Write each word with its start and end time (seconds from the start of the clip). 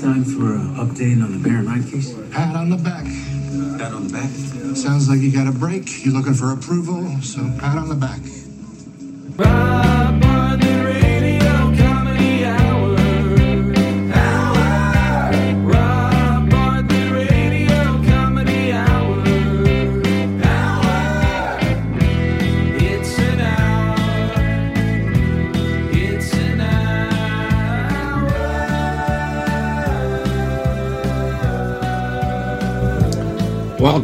Time 0.00 0.24
for 0.24 0.54
an 0.54 0.74
update 0.76 1.24
on 1.24 1.32
the 1.32 1.38
Baron 1.38 1.66
Wright 1.66 1.90
case? 1.90 2.12
Pat 2.30 2.54
on 2.54 2.68
the 2.68 2.76
back. 2.76 3.04
Pat 3.78 3.94
on 3.94 4.06
the 4.06 4.12
back? 4.12 4.28
Sounds 4.76 5.08
like 5.08 5.20
you 5.20 5.32
got 5.32 5.46
a 5.46 5.52
break. 5.52 6.04
You're 6.04 6.12
looking 6.12 6.34
for 6.34 6.52
approval, 6.52 7.02
so 7.22 7.40
pat 7.58 7.78
on 7.78 7.88
the 7.88 7.94
back. 7.94 8.20
Rob 9.36 9.75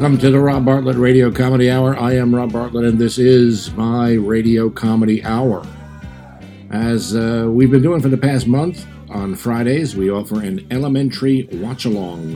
Welcome 0.03 0.19
to 0.19 0.33
the 0.33 0.41
Rob 0.41 0.65
Bartlett 0.65 0.97
Radio 0.97 1.31
Comedy 1.31 1.71
Hour. 1.71 1.97
I 1.97 2.15
am 2.15 2.35
Rob 2.35 2.53
Bartlett, 2.53 2.87
and 2.87 2.99
this 2.99 3.19
is 3.19 3.73
my 3.75 4.15
Radio 4.15 4.69
Comedy 4.69 5.23
Hour. 5.23 5.65
As 6.73 7.15
uh, 7.15 7.47
we've 7.49 7.71
been 7.71 7.83
doing 7.83 8.01
for 8.01 8.09
the 8.09 8.17
past 8.17 8.49
month, 8.49 8.85
on 9.11 9.37
Fridays 9.37 9.95
we 9.95 10.11
offer 10.11 10.43
an 10.43 10.67
elementary 10.73 11.49
watch 11.53 11.85
along 11.85 12.35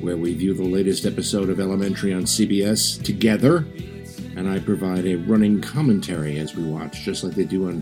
where 0.00 0.16
we 0.16 0.34
view 0.34 0.54
the 0.54 0.62
latest 0.62 1.04
episode 1.04 1.50
of 1.50 1.58
Elementary 1.58 2.14
on 2.14 2.22
CBS 2.22 3.02
together, 3.02 3.66
and 4.36 4.48
I 4.48 4.60
provide 4.60 5.04
a 5.04 5.16
running 5.16 5.60
commentary 5.60 6.38
as 6.38 6.54
we 6.54 6.62
watch, 6.62 7.02
just 7.02 7.24
like 7.24 7.34
they 7.34 7.42
do 7.42 7.66
on 7.66 7.80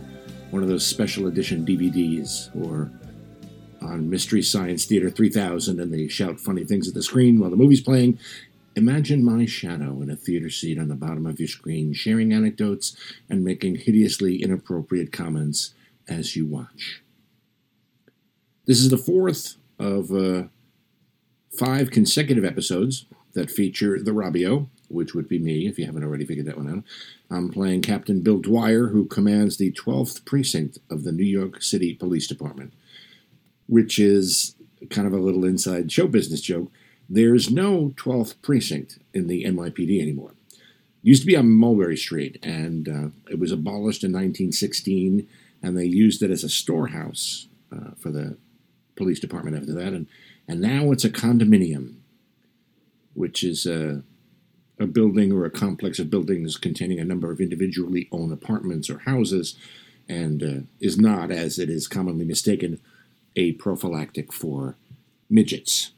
one 0.51 0.63
of 0.63 0.71
those 0.71 0.87
special 0.87 1.27
edition 1.27 1.67
DVDs 1.67 2.49
or 2.65 2.91
on 3.83 4.09
Mystery 4.11 4.43
Science 4.43 4.85
Theater 4.85 5.11
3000 5.11 5.81
and 5.81 5.93
they 5.93 6.09
shout 6.09 6.41
funny 6.41 6.65
things 6.65 6.89
at 6.89 6.95
the 6.95 7.03
screen 7.03 7.39
while 7.39 7.51
the 7.51 7.57
movie's 7.57 7.81
playing. 7.81 8.19
Imagine 8.77 9.25
my 9.25 9.47
shadow 9.47 10.03
in 10.03 10.11
a 10.11 10.17
theater 10.17 10.51
seat 10.51 10.79
on 10.79 10.89
the 10.89 10.95
bottom 10.95 11.25
of 11.25 11.41
your 11.41 11.49
screen, 11.49 11.95
sharing 11.95 12.31
anecdotes 12.31 12.95
and 13.31 13.43
making 13.43 13.77
hideously 13.77 14.43
inappropriate 14.43 15.13
comments 15.13 15.73
as 16.07 16.37
you 16.37 16.45
watch. 16.45 17.03
This 18.67 18.79
is 18.81 18.91
the 18.91 18.99
fourth 18.99 19.57
of 19.79 20.13
uh, 20.13 20.49
five 21.59 21.91
consecutive 21.91 22.45
episodes 22.45 23.07
that 23.33 23.51
feature 23.51 23.99
the 23.99 24.11
Robio, 24.11 24.69
which 24.89 25.15
would 25.15 25.27
be 25.27 25.39
me 25.39 25.67
if 25.67 25.79
you 25.79 25.87
haven't 25.87 26.05
already 26.05 26.27
figured 26.27 26.47
that 26.47 26.59
one 26.59 26.71
out. 26.71 26.85
I'm 27.35 27.49
playing 27.49 27.81
Captain 27.81 28.21
Bill 28.21 28.39
Dwyer, 28.39 28.89
who 28.89 29.07
commands 29.07 29.57
the 29.57 29.73
12th 29.73 30.27
precinct 30.27 30.79
of 30.91 31.05
the 31.05 31.13
New 31.13 31.25
York 31.25 31.63
City 31.63 31.95
Police 31.95 32.27
Department, 32.27 32.75
which 33.69 33.99
is 33.99 34.55
kind 34.91 35.07
of 35.07 35.15
a 35.15 35.19
little 35.19 35.47
inside 35.47 35.91
show 35.91 36.07
business 36.07 36.43
joke. 36.43 36.71
There's 37.09 37.51
no 37.51 37.93
12th 37.97 38.35
precinct 38.43 38.99
in 39.15 39.29
the 39.29 39.45
NYPD 39.45 40.01
anymore. 40.01 40.33
It 40.51 40.59
used 41.03 41.23
to 41.23 41.27
be 41.27 41.37
on 41.37 41.51
Mulberry 41.51 41.97
Street, 41.97 42.39
and 42.43 42.89
uh, 42.89 43.09
it 43.31 43.39
was 43.39 43.53
abolished 43.53 44.03
in 44.03 44.13
1916, 44.13 45.29
and 45.63 45.79
they 45.79 45.85
used 45.85 46.23
it 46.23 46.31
as 46.31 46.43
a 46.43 46.49
storehouse 46.49 47.47
uh, 47.73 47.93
for 47.97 48.11
the 48.11 48.37
police 48.97 49.21
department 49.21 49.57
after 49.57 49.73
that, 49.75 49.93
and, 49.93 50.09
and 50.49 50.61
now 50.61 50.91
it's 50.91 51.05
a 51.05 51.11
condominium, 51.11 51.97
which 53.15 53.45
is 53.45 53.67
a, 53.67 54.03
a 54.81 54.87
building 54.87 55.33
or 55.33 55.45
a 55.45 55.51
complex 55.51 55.99
of 55.99 56.11
buildings 56.11 56.57
containing 56.57 56.99
a 56.99 57.05
number 57.05 57.31
of 57.31 57.41
individually 57.41 58.09
owned 58.11 58.33
apartments 58.33 58.91
or 58.91 58.99
houses, 59.01 59.57
and 60.09 60.43
uh, 60.43 60.67
is 60.81 60.99
not, 60.99 61.31
as 61.31 61.59
it 61.59 61.69
is 61.69 61.87
commonly 61.87 62.25
mistaken, 62.25 62.81
a 63.37 63.53
prophylactic 63.53 64.33
for 64.33 64.77
midgets. 65.29 65.93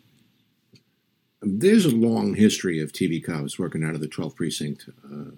There's 1.41 1.85
a 1.85 1.95
long 1.95 2.35
history 2.35 2.81
of 2.81 2.93
TV 2.93 3.23
cops 3.23 3.59
working 3.59 3.85
out 3.85 3.95
of 3.95 4.01
the 4.01 4.09
12th 4.09 4.37
precinct, 4.37 4.89
uh, 5.05 5.31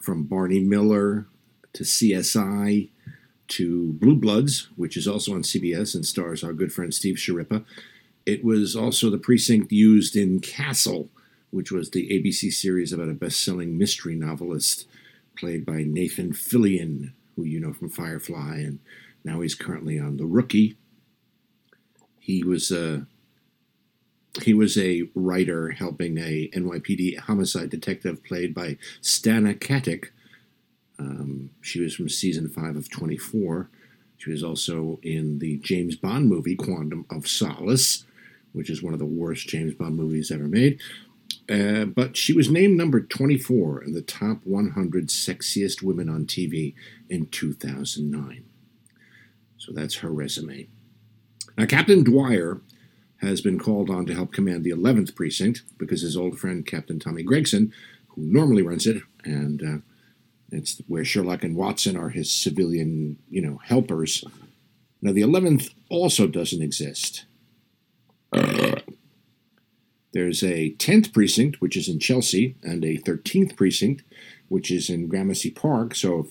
from 0.00 0.24
Barney 0.24 0.60
Miller 0.60 1.26
to 1.74 1.84
CSI 1.84 2.88
to 3.48 3.92
Blue 3.94 4.16
Bloods, 4.16 4.68
which 4.76 4.96
is 4.96 5.06
also 5.06 5.34
on 5.34 5.42
CBS 5.42 5.94
and 5.94 6.06
stars 6.06 6.42
our 6.42 6.52
good 6.52 6.72
friend 6.72 6.94
Steve 6.94 7.16
Schirripa. 7.16 7.64
It 8.24 8.44
was 8.44 8.74
also 8.74 9.10
the 9.10 9.18
precinct 9.18 9.72
used 9.72 10.16
in 10.16 10.40
Castle, 10.40 11.10
which 11.50 11.70
was 11.70 11.90
the 11.90 12.08
ABC 12.08 12.52
series 12.52 12.92
about 12.92 13.08
a 13.08 13.14
best-selling 13.14 13.76
mystery 13.76 14.14
novelist 14.14 14.86
played 15.36 15.66
by 15.66 15.82
Nathan 15.82 16.32
Fillion, 16.32 17.12
who 17.34 17.44
you 17.44 17.60
know 17.60 17.72
from 17.72 17.90
Firefly, 17.90 18.58
and 18.58 18.78
now 19.24 19.40
he's 19.40 19.54
currently 19.54 19.98
on 19.98 20.16
The 20.16 20.26
Rookie. 20.26 20.76
He 22.18 22.44
was 22.44 22.70
a 22.70 23.06
he 24.42 24.54
was 24.54 24.78
a 24.78 25.08
writer 25.14 25.70
helping 25.70 26.18
a 26.18 26.48
NYPD 26.54 27.18
homicide 27.18 27.70
detective 27.70 28.22
played 28.22 28.54
by 28.54 28.76
Stana 29.02 29.58
Katic. 29.58 30.10
Um, 30.98 31.50
she 31.60 31.80
was 31.80 31.94
from 31.94 32.08
season 32.08 32.48
five 32.48 32.76
of 32.76 32.90
24. 32.90 33.68
She 34.18 34.30
was 34.30 34.44
also 34.44 35.00
in 35.02 35.38
the 35.38 35.56
James 35.58 35.96
Bond 35.96 36.28
movie 36.28 36.54
Quantum 36.54 37.06
of 37.10 37.26
Solace, 37.26 38.04
which 38.52 38.70
is 38.70 38.82
one 38.82 38.92
of 38.92 38.98
the 38.98 39.06
worst 39.06 39.48
James 39.48 39.74
Bond 39.74 39.96
movies 39.96 40.30
ever 40.30 40.46
made. 40.46 40.80
Uh, 41.48 41.84
but 41.84 42.16
she 42.16 42.32
was 42.32 42.50
named 42.50 42.76
number 42.76 43.00
24 43.00 43.82
in 43.82 43.92
the 43.92 44.02
top 44.02 44.38
100 44.44 45.08
sexiest 45.08 45.82
women 45.82 46.08
on 46.08 46.26
TV 46.26 46.74
in 47.08 47.26
2009. 47.26 48.44
So 49.56 49.72
that's 49.72 49.96
her 49.96 50.10
resume. 50.10 50.68
Now, 51.58 51.66
Captain 51.66 52.04
Dwyer 52.04 52.60
has 53.20 53.40
been 53.40 53.58
called 53.58 53.90
on 53.90 54.06
to 54.06 54.14
help 54.14 54.32
command 54.32 54.64
the 54.64 54.70
11th 54.70 55.14
precinct 55.14 55.62
because 55.78 56.02
his 56.02 56.16
old 56.16 56.38
friend 56.38 56.66
Captain 56.66 56.98
Tommy 56.98 57.22
Gregson, 57.22 57.72
who 58.08 58.22
normally 58.22 58.62
runs 58.62 58.86
it, 58.86 59.02
and 59.24 59.62
uh, 59.62 59.78
it's 60.50 60.80
where 60.88 61.04
Sherlock 61.04 61.44
and 61.44 61.54
Watson 61.54 61.96
are 61.96 62.08
his 62.08 62.30
civilian, 62.30 63.18
you 63.28 63.42
know, 63.42 63.60
helpers. 63.64 64.24
Now, 65.02 65.12
the 65.12 65.22
11th 65.22 65.70
also 65.88 66.26
doesn't 66.26 66.62
exist. 66.62 67.24
There's 70.12 70.42
a 70.42 70.72
10th 70.72 71.12
precinct, 71.12 71.60
which 71.60 71.76
is 71.76 71.88
in 71.88 72.00
Chelsea, 72.00 72.56
and 72.62 72.84
a 72.84 72.98
13th 72.98 73.56
precinct, 73.56 74.02
which 74.48 74.70
is 74.70 74.90
in 74.90 75.06
Gramercy 75.06 75.50
Park. 75.50 75.94
So 75.94 76.20
if 76.20 76.26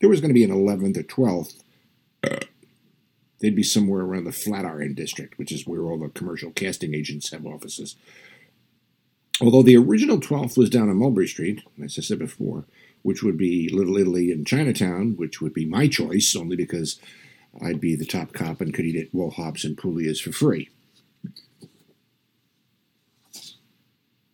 there 0.00 0.10
was 0.10 0.20
going 0.20 0.30
to 0.30 0.34
be 0.34 0.44
an 0.44 0.50
11th 0.50 0.98
or 0.98 1.02
12th, 1.04 2.47
they'd 3.40 3.54
be 3.54 3.62
somewhere 3.62 4.02
around 4.02 4.24
the 4.24 4.32
Flatiron 4.32 4.94
district, 4.94 5.38
which 5.38 5.52
is 5.52 5.66
where 5.66 5.82
all 5.82 5.98
the 5.98 6.08
commercial 6.08 6.50
casting 6.50 6.94
agents 6.94 7.30
have 7.30 7.46
offices. 7.46 7.96
Although 9.40 9.62
the 9.62 9.76
original 9.76 10.18
12th 10.18 10.58
was 10.58 10.70
down 10.70 10.88
on 10.88 10.96
Mulberry 10.96 11.28
Street, 11.28 11.62
as 11.82 11.96
I 11.98 12.02
said 12.02 12.18
before, 12.18 12.64
which 13.02 13.22
would 13.22 13.36
be 13.36 13.68
Little 13.68 13.96
Italy 13.96 14.32
in 14.32 14.44
Chinatown, 14.44 15.16
which 15.16 15.40
would 15.40 15.54
be 15.54 15.64
my 15.64 15.86
choice, 15.86 16.34
only 16.36 16.56
because 16.56 16.98
I'd 17.62 17.80
be 17.80 17.94
the 17.94 18.04
top 18.04 18.32
cop 18.32 18.60
and 18.60 18.74
could 18.74 18.84
eat 18.84 18.96
at 18.96 19.14
Wo 19.14 19.30
Hop's 19.30 19.64
and 19.64 19.76
Puglia's 19.76 20.20
for 20.20 20.32
free. 20.32 20.68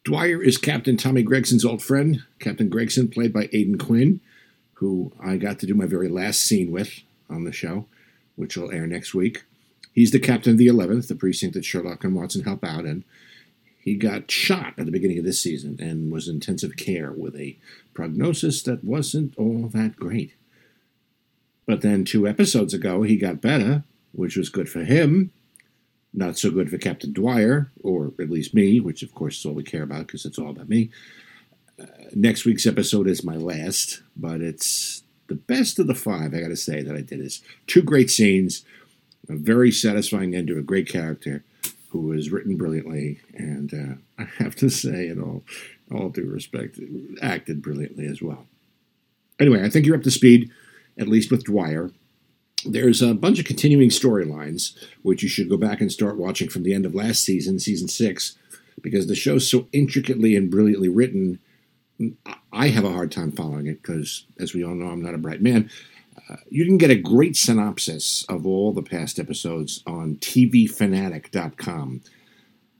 Dwyer 0.05 0.43
is 0.43 0.59
Captain 0.59 0.97
Tommy 0.99 1.23
Gregson's 1.23 1.65
old 1.65 1.83
friend. 1.83 2.23
Captain 2.39 2.69
Gregson, 2.69 3.09
played 3.09 3.33
by 3.33 3.49
Aidan 3.53 3.79
Quinn, 3.79 4.21
who 4.75 5.13
I 5.23 5.37
got 5.37 5.59
to 5.61 5.67
do 5.67 5.75
my 5.75 5.87
very 5.87 6.09
last 6.09 6.41
scene 6.41 6.71
with 6.71 7.01
on 7.31 7.45
the 7.45 7.53
show, 7.53 7.87
which 8.37 8.57
will 8.57 8.73
air 8.73 8.87
next 8.87 9.15
week. 9.15 9.45
He's 9.93 10.11
the 10.11 10.19
captain 10.19 10.53
of 10.53 10.59
the 10.59 10.67
11th, 10.67 11.09
the 11.09 11.15
precinct 11.15 11.55
that 11.55 11.65
Sherlock 11.65 12.03
and 12.03 12.15
Watson 12.15 12.43
help 12.43 12.65
out 12.65 12.85
in. 12.85 13.05
He 13.79 13.95
got 13.95 14.31
shot 14.31 14.75
at 14.77 14.87
the 14.87 14.93
beginning 14.93 15.19
of 15.19 15.25
this 15.25 15.41
season 15.41 15.77
and 15.79 16.11
was 16.11 16.27
in 16.27 16.37
intensive 16.37 16.77
care 16.77 17.13
with 17.13 17.37
a 17.37 17.57
prognosis 17.93 18.63
that 18.63 18.83
wasn't 18.83 19.37
all 19.37 19.69
that 19.69 19.95
great. 19.95 20.35
But 21.67 21.83
then 21.83 22.05
two 22.05 22.27
episodes 22.27 22.75
ago, 22.75 23.03
he 23.03 23.17
got 23.17 23.41
better, 23.41 23.85
which 24.13 24.37
was 24.37 24.49
good 24.49 24.69
for 24.69 24.85
him. 24.85 25.31
Not 26.13 26.39
so 26.39 26.51
good 26.51 26.71
for 26.71 26.79
Captain 26.79 27.13
Dwyer, 27.13 27.71
or 27.83 28.13
at 28.19 28.31
least 28.31 28.55
me, 28.55 28.81
which 28.81 29.03
of 29.03 29.15
course 29.15 29.39
is 29.39 29.47
all 29.47 29.53
we 29.53 29.63
care 29.63 29.83
about 29.83 30.07
because 30.07 30.25
it's 30.25 30.39
all 30.39 30.51
about 30.51 30.69
me. 30.69 30.91
Uh, 31.81 31.87
next 32.15 32.45
week's 32.45 32.67
episode 32.67 33.07
is 33.07 33.25
my 33.25 33.37
last, 33.37 34.03
but 34.17 34.41
it's 34.41 35.04
the 35.27 35.35
best 35.35 35.79
of 35.79 35.87
the 35.87 35.95
five, 35.95 36.35
I 36.35 36.41
gotta 36.41 36.57
say, 36.57 36.83
that 36.83 36.95
I 36.95 37.01
did. 37.01 37.21
Is 37.21 37.43
two 37.67 37.83
great 37.83 38.11
scenes, 38.11 38.65
a 39.29 39.35
very 39.35 39.71
satisfying 39.71 40.35
end 40.35 40.49
to 40.49 40.59
a 40.59 40.63
great 40.63 40.89
character 40.89 41.45
who 41.95 42.01
was 42.01 42.31
written 42.31 42.57
brilliantly, 42.57 43.21
and 43.35 43.73
uh, 43.73 43.95
I 44.23 44.27
have 44.43 44.57
to 44.57 44.69
say, 44.69 45.09
in 45.09 45.23
all, 45.23 45.45
all 45.93 46.09
due 46.09 46.27
respect, 46.27 46.79
acted 47.23 47.63
brilliantly 47.63 48.07
as 48.07 48.21
well. 48.21 48.47
Anyway, 49.41 49.65
I 49.65 49.71
think 49.71 49.87
you're 49.87 49.97
up 49.97 50.03
to 50.03 50.11
speed, 50.11 50.51
at 50.99 51.09
least 51.09 51.31
with 51.31 51.45
Dwyer. 51.45 51.91
There's 52.67 53.03
a 53.03 53.15
bunch 53.15 53.39
of 53.39 53.45
continuing 53.45 53.91
storylines, 53.91 54.77
which 55.03 55.23
you 55.23 55.29
should 55.29 55.49
go 55.49 55.57
back 55.57 55.81
and 55.81 55.93
start 55.93 56.17
watching 56.17 56.49
from 56.49 56.63
the 56.63 56.75
end 56.75 56.87
of 56.87 56.95
last 56.95 57.23
season, 57.23 57.59
season 57.59 57.89
six, 57.89 58.37
because 58.81 59.07
the 59.07 59.15
show's 59.15 59.49
so 59.49 59.69
intricately 59.73 60.35
and 60.35 60.51
brilliantly 60.51 60.89
written. 60.89 61.39
I 62.53 62.69
have 62.69 62.85
a 62.85 62.93
hard 62.93 63.13
time 63.13 63.33
following 63.33 63.67
it 63.67 63.83
because, 63.83 64.27
as 64.39 64.53
we 64.53 64.65
all 64.65 64.75
know, 64.75 64.89
I'm 64.89 65.03
not 65.03 65.15
a 65.15 65.19
bright 65.19 65.43
man. 65.43 65.71
you 66.49 66.65
can 66.65 66.79
get 66.79 66.91
a 66.91 66.97
great 66.97 67.37
synopsis 67.37 68.25
of 68.29 68.47
all 68.47 68.73
the 68.73 68.83
past 68.83 69.19
episodes 69.19 69.83
on 69.87 70.17
tvfanatic.com. 70.17 72.01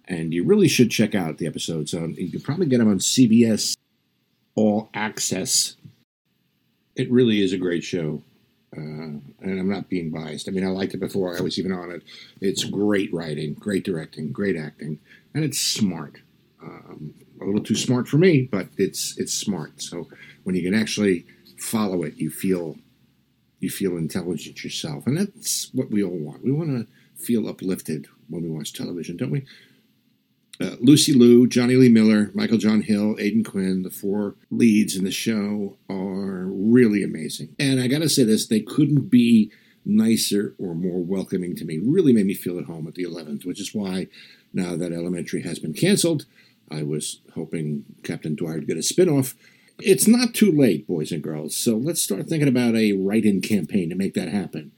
And 0.07 0.35
you 0.35 0.45
really 0.45 0.69
should 0.69 0.91
check 0.91 1.15
out 1.15 1.39
the 1.39 1.47
episodes. 1.47 1.95
On, 1.95 2.15
you 2.15 2.31
can 2.31 2.41
probably 2.41 2.67
get 2.67 2.79
them 2.79 2.91
on 2.91 2.99
CBS 2.99 3.77
All 4.55 4.91
Access. 4.95 5.77
It 6.97 7.11
really 7.11 7.43
is 7.43 7.53
a 7.53 7.59
great 7.59 7.85
show. 7.85 8.23
Uh, 8.77 8.81
and 8.81 9.61
I'm 9.61 9.69
not 9.69 9.89
being 9.89 10.11
biased. 10.11 10.49
I 10.49 10.53
mean, 10.53 10.67
I 10.67 10.71
liked 10.71 10.95
it 10.95 11.01
before 11.01 11.37
I 11.37 11.41
was 11.41 11.59
even 11.59 11.73
on 11.73 11.93
it. 11.93 12.03
It's 12.41 12.65
great 12.65 13.13
writing, 13.15 13.55
great 13.55 13.85
directing, 13.85 14.33
great 14.33 14.57
acting, 14.57 14.99
and 15.33 15.45
it's 15.45 15.61
smart. 15.61 16.21
Um, 16.61 17.15
a 17.41 17.45
little 17.45 17.63
too 17.63 17.75
smart 17.75 18.09
for 18.09 18.19
me, 18.19 18.43
but 18.51 18.69
it's 18.77 19.17
it's 19.19 19.35
smart. 19.35 19.83
So 19.83 20.09
when 20.45 20.55
you 20.55 20.63
can 20.63 20.79
actually 20.79 21.27
follow 21.59 22.03
it, 22.03 22.17
you 22.17 22.31
feel 22.31 22.77
you 23.61 23.71
feel 23.71 23.97
intelligent 23.97 24.63
yourself, 24.63 25.07
and 25.07 25.17
that's 25.17 25.71
what 25.73 25.91
we 25.91 26.03
all 26.03 26.19
want. 26.19 26.45
We 26.45 26.53
want 26.53 26.71
to 26.71 26.87
feel 27.23 27.49
uplifted 27.49 28.07
when 28.29 28.43
we 28.43 28.51
watch 28.51 28.73
television, 28.73 29.17
don't 29.17 29.31
we? 29.31 29.45
Uh, 30.61 30.77
Lucy 30.81 31.13
Liu, 31.13 31.49
Jonny 31.49 31.75
Lee 31.75 31.89
Miller, 31.89 32.31
Michael 32.33 32.59
John 32.59 32.83
Hill, 32.83 33.17
Aidan 33.19 33.43
Quinn, 33.43 33.83
the 33.83 33.91
four 33.91 34.37
leads 34.51 34.95
in 34.95 35.05
the 35.05 35.11
show 35.11 35.77
are 35.91 36.47
really 36.47 37.03
amazing. 37.03 37.57
And 37.59 37.81
I 37.81 37.89
got 37.89 38.01
to 38.01 38.09
say 38.09 38.23
this, 38.23 38.47
they 38.47 38.61
couldn't 38.61 39.11
be 39.11 39.51
nicer 39.85 40.55
or 40.59 40.75
more 40.75 41.03
welcoming 41.03 41.57
to 41.57 41.65
me. 41.65 41.79
Really 41.79 42.13
made 42.13 42.27
me 42.27 42.35
feel 42.35 42.59
at 42.59 42.67
home 42.67 42.87
at 42.87 42.95
the 42.95 43.05
11th, 43.05 43.45
which 43.45 43.61
is 43.61 43.75
why 43.75 44.07
now 44.53 44.77
that 44.77 44.93
Elementary 44.93 45.43
has 45.43 45.59
been 45.59 45.75
canceled, 45.75 46.25
I 46.71 46.83
was 46.83 47.21
hoping 47.35 47.85
Captain 48.03 48.35
Dwyer 48.35 48.55
would 48.55 48.67
get 48.67 48.77
a 48.77 48.81
spinoff. 48.81 49.35
It's 49.81 50.07
not 50.07 50.35
too 50.35 50.53
late, 50.53 50.87
boys 50.87 51.11
and 51.11 51.23
girls, 51.23 51.57
so 51.57 51.77
let's 51.77 52.03
start 52.03 52.27
thinking 52.29 52.49
about 52.49 52.77
a 52.77 52.93
write 52.93 53.25
in 53.25 53.41
campaign 53.41 53.91
to 53.91 53.97
make 53.97 54.15
that 54.15 54.29
happen. 54.29 54.73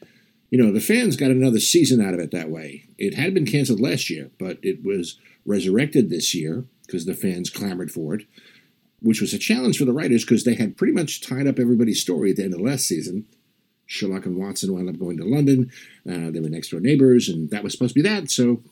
You 0.50 0.62
know, 0.62 0.72
the 0.72 0.80
fans 0.80 1.16
got 1.16 1.30
another 1.30 1.60
season 1.60 2.00
out 2.00 2.14
of 2.14 2.20
it 2.20 2.30
that 2.30 2.50
way. 2.50 2.84
It 2.98 3.14
had 3.14 3.34
been 3.34 3.46
canceled 3.46 3.80
last 3.80 4.08
year, 4.08 4.30
but 4.38 4.58
it 4.62 4.84
was 4.84 5.18
resurrected 5.44 6.08
this 6.08 6.34
year 6.34 6.64
because 6.86 7.04
the 7.04 7.14
fans 7.14 7.50
clamored 7.50 7.90
for 7.90 8.14
it, 8.14 8.26
which 9.00 9.20
was 9.20 9.34
a 9.34 9.38
challenge 9.38 9.78
for 9.78 9.84
the 9.84 9.92
writers 9.92 10.24
because 10.24 10.44
they 10.44 10.54
had 10.54 10.76
pretty 10.76 10.92
much 10.92 11.20
tied 11.20 11.46
up 11.46 11.58
everybody's 11.58 12.00
story 12.00 12.30
at 12.30 12.36
the 12.36 12.44
end 12.44 12.54
of 12.54 12.60
last 12.60 12.86
season. 12.86 13.26
Sherlock 13.86 14.26
and 14.26 14.36
Watson 14.36 14.72
wound 14.72 14.88
up 14.88 14.98
going 14.98 15.16
to 15.18 15.24
London. 15.24 15.70
Uh, 16.08 16.30
they 16.30 16.40
were 16.40 16.48
next 16.48 16.70
door 16.70 16.80
neighbors, 16.80 17.28
and 17.28 17.50
that 17.50 17.62
was 17.62 17.72
supposed 17.72 17.94
to 17.94 18.02
be 18.02 18.08
that. 18.08 18.30
So 18.30 18.62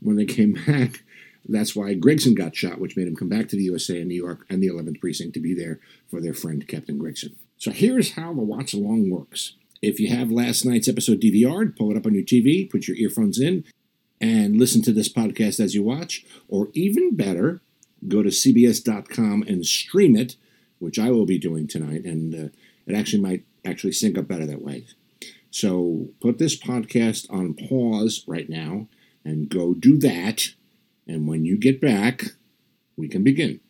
when 0.00 0.16
they 0.16 0.26
came 0.26 0.52
back, 0.66 1.02
that's 1.48 1.74
why 1.74 1.94
Gregson 1.94 2.34
got 2.34 2.54
shot, 2.54 2.78
which 2.78 2.96
made 2.96 3.08
him 3.08 3.16
come 3.16 3.28
back 3.28 3.48
to 3.48 3.56
the 3.56 3.64
USA 3.64 3.98
and 3.98 4.08
New 4.08 4.14
York 4.14 4.44
and 4.50 4.62
the 4.62 4.68
11th 4.68 5.00
Precinct 5.00 5.34
to 5.34 5.40
be 5.40 5.54
there 5.54 5.80
for 6.10 6.20
their 6.20 6.34
friend 6.34 6.66
Captain 6.68 6.98
Gregson. 6.98 7.36
So 7.56 7.70
here's 7.70 8.12
how 8.12 8.34
the 8.34 8.42
watch 8.42 8.74
along 8.74 9.10
works. 9.10 9.54
If 9.80 9.98
you 9.98 10.08
have 10.14 10.30
last 10.30 10.64
night's 10.64 10.88
episode 10.88 11.20
DVR'd, 11.20 11.76
pull 11.76 11.90
it 11.90 11.96
up 11.96 12.06
on 12.06 12.14
your 12.14 12.24
TV, 12.24 12.70
put 12.70 12.86
your 12.86 12.96
earphones 12.96 13.40
in, 13.40 13.64
and 14.20 14.58
listen 14.58 14.82
to 14.82 14.92
this 14.92 15.12
podcast 15.12 15.60
as 15.60 15.74
you 15.74 15.82
watch. 15.82 16.24
Or 16.48 16.68
even 16.74 17.16
better, 17.16 17.60
go 18.06 18.22
to 18.22 18.28
CBS.com 18.28 19.42
and 19.42 19.64
stream 19.64 20.16
it, 20.16 20.36
which 20.78 20.98
I 20.98 21.10
will 21.10 21.26
be 21.26 21.38
doing 21.38 21.66
tonight. 21.66 22.04
And 22.04 22.34
uh, 22.34 22.48
it 22.86 22.94
actually 22.94 23.22
might 23.22 23.44
actually 23.64 23.92
sync 23.92 24.18
up 24.18 24.28
better 24.28 24.46
that 24.46 24.62
way. 24.62 24.86
So 25.50 26.08
put 26.20 26.38
this 26.38 26.58
podcast 26.58 27.26
on 27.30 27.54
pause 27.54 28.24
right 28.26 28.48
now 28.48 28.88
and 29.24 29.48
go 29.48 29.74
do 29.74 29.96
that. 29.98 30.48
And 31.08 31.26
when 31.26 31.46
you 31.46 31.56
get 31.56 31.80
back, 31.80 32.24
we 32.96 33.08
can 33.08 33.24
begin. 33.24 33.60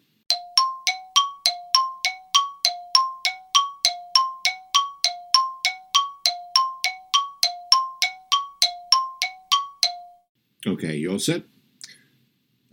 Okay, 10.66 10.96
you 10.96 11.12
all 11.12 11.20
set? 11.20 11.44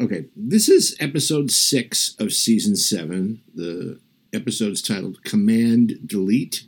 Okay, 0.01 0.25
this 0.35 0.67
is 0.67 0.97
episode 0.99 1.51
six 1.51 2.15
of 2.19 2.33
season 2.33 2.75
seven. 2.75 3.43
The 3.53 3.99
episode's 4.33 4.81
titled 4.81 5.23
Command 5.23 5.99
Delete. 6.05 6.63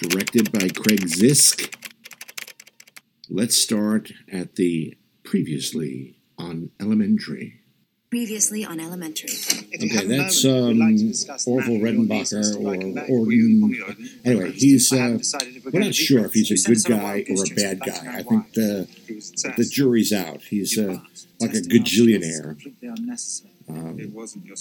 Directed 0.00 0.50
by 0.50 0.68
Craig 0.68 1.06
Zisk. 1.06 1.79
Let's 3.32 3.56
start 3.56 4.10
at 4.32 4.56
the 4.56 4.98
previously 5.22 6.16
on 6.36 6.70
Elementary. 6.80 7.60
Previously 8.10 8.64
on 8.64 8.80
Elementary. 8.80 9.30
Okay, 9.72 10.04
that's 10.04 10.44
um, 10.44 10.80
Orville 11.46 11.78
Redenbacher 11.78 12.56
or 12.56 12.74
Orton. 13.08 14.18
Anyway, 14.24 14.50
he's 14.50 14.92
uh, 14.92 15.18
we're 15.72 15.78
not 15.78 15.94
sure 15.94 16.24
if 16.24 16.32
he's 16.32 16.50
a 16.50 16.68
good 16.68 16.82
guy 16.84 17.24
or 17.30 17.44
a 17.44 17.54
bad 17.54 17.78
guy. 17.78 18.16
I 18.18 18.22
think 18.24 18.52
the 18.54 18.88
the 19.56 19.64
jury's 19.64 20.12
out. 20.12 20.42
He's 20.42 20.76
uh, 20.76 20.98
like 21.38 21.54
a 21.54 21.60
gajillionaire. 21.60 22.56
Um, 23.68 23.96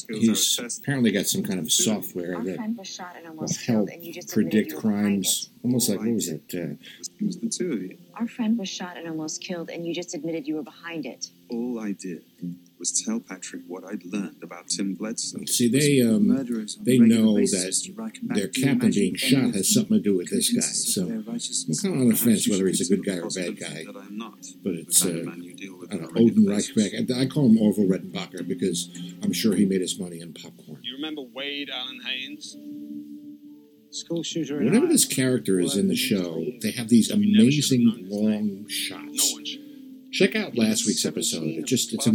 he's 0.09 0.59
apparently 0.79 1.11
got 1.11 1.25
some 1.25 1.41
kind 1.41 1.59
of 1.59 1.71
software 1.71 2.39
that 2.43 2.55
friend 2.57 2.77
was 2.77 2.87
shot 2.87 3.15
and 3.15 3.35
will 3.35 3.47
help 3.47 3.59
killed, 3.65 3.89
and 3.89 4.03
you 4.03 4.13
just 4.13 4.31
admitted 4.31 4.51
predict 4.51 4.69
you 4.71 4.75
were 4.75 4.81
behind 4.83 5.05
crimes. 5.05 5.49
Almost 5.63 5.89
like 5.89 5.99
what 5.99 6.11
was 6.11 6.27
it? 6.29 6.43
Uh, 6.53 6.75
It 8.19 8.27
was 8.27 8.35
the 8.35 8.43
two 8.43 8.59
of 8.59 8.59
you. 8.59 8.59
it. 8.59 8.59
Our 8.59 8.59
friend 8.59 8.59
was 8.59 8.69
shot 8.69 8.97
and 8.97 9.07
almost 9.07 9.43
killed, 9.43 9.69
and 9.69 9.85
you 9.85 9.93
just 9.93 10.15
admitted 10.15 10.47
you 10.47 10.55
were 10.55 10.63
behind 10.63 11.05
it. 11.05 11.27
All 11.49 11.79
I 11.79 11.91
did 11.91 12.23
was 12.77 13.03
tell 13.05 13.19
Patrick 13.19 13.61
what 13.67 13.83
I'd 13.83 14.05
learned 14.05 14.43
about 14.43 14.67
Tim 14.67 14.95
Bledsoe. 14.95 15.45
see, 15.45 15.69
they 15.69 16.01
um, 16.01 16.27
they 16.83 16.97
know 16.97 17.35
that 17.35 17.81
to 17.85 17.93
write 17.93 18.17
back 18.27 18.37
their 18.37 18.47
captain 18.47 18.91
being 18.91 19.15
shot 19.15 19.53
has 19.55 19.73
something 19.73 19.97
to 19.97 20.03
do 20.03 20.17
with 20.17 20.29
this 20.29 20.53
guy. 20.53 20.61
So 20.61 21.03
I'm 21.03 21.25
righteousness. 21.25 21.81
kind 21.81 21.95
of 21.95 22.01
on 22.01 22.09
the 22.09 22.15
fence 22.15 22.49
whether 22.49 22.67
he's 22.67 22.89
a 22.89 22.95
good 22.95 23.05
guy 23.05 23.17
or 23.17 23.27
a 23.27 23.29
bad 23.29 23.59
guy. 23.59 23.85
That 23.85 23.97
I'm 23.97 24.17
not. 24.17 24.45
But 24.63 24.73
it's 24.73 25.05
uh, 25.05 25.09
of 25.09 25.25
man 25.25 25.43
you 25.43 25.55
deal 25.55 25.77
with 25.77 25.93
I 25.93 25.97
don't 25.97 26.15
know, 26.15 26.21
Odin 26.21 26.47
regular. 26.47 26.55
Reichbeck. 26.55 27.17
I, 27.17 27.21
I 27.21 27.25
call 27.25 27.45
him 27.49 27.57
Orville 27.57 27.87
Redenbacher 27.87 28.47
because 28.47 28.89
I'm 29.23 29.33
sure 29.33 29.55
he 29.55 29.65
made 29.65 29.81
his 29.81 29.99
money 29.99 30.21
in 30.21 30.33
popcorn. 30.33 30.79
You 30.83 30.95
remember 30.95 31.21
Wade 31.21 31.69
Allen 31.73 32.01
Haynes? 32.05 32.55
School 33.91 34.23
shooter. 34.23 34.59
in 34.59 34.65
Whenever 34.65 34.87
this 34.87 35.05
character 35.05 35.59
is 35.59 35.75
in 35.75 35.87
the 35.87 35.95
show, 35.95 36.45
they 36.61 36.71
have 36.71 36.89
these 36.89 37.11
We 37.11 37.31
never 37.33 37.49
should 37.51 37.79
have 37.79 37.97
amazing 37.97 38.09
long 38.09 38.67
shots. 38.69 39.57
Check 40.11 40.35
out 40.35 40.57
last 40.57 40.85
week's 40.85 41.05
episode. 41.05 41.43
It 41.45 41.65
just 41.65 41.93
it's 41.93 42.07
a 42.07 42.13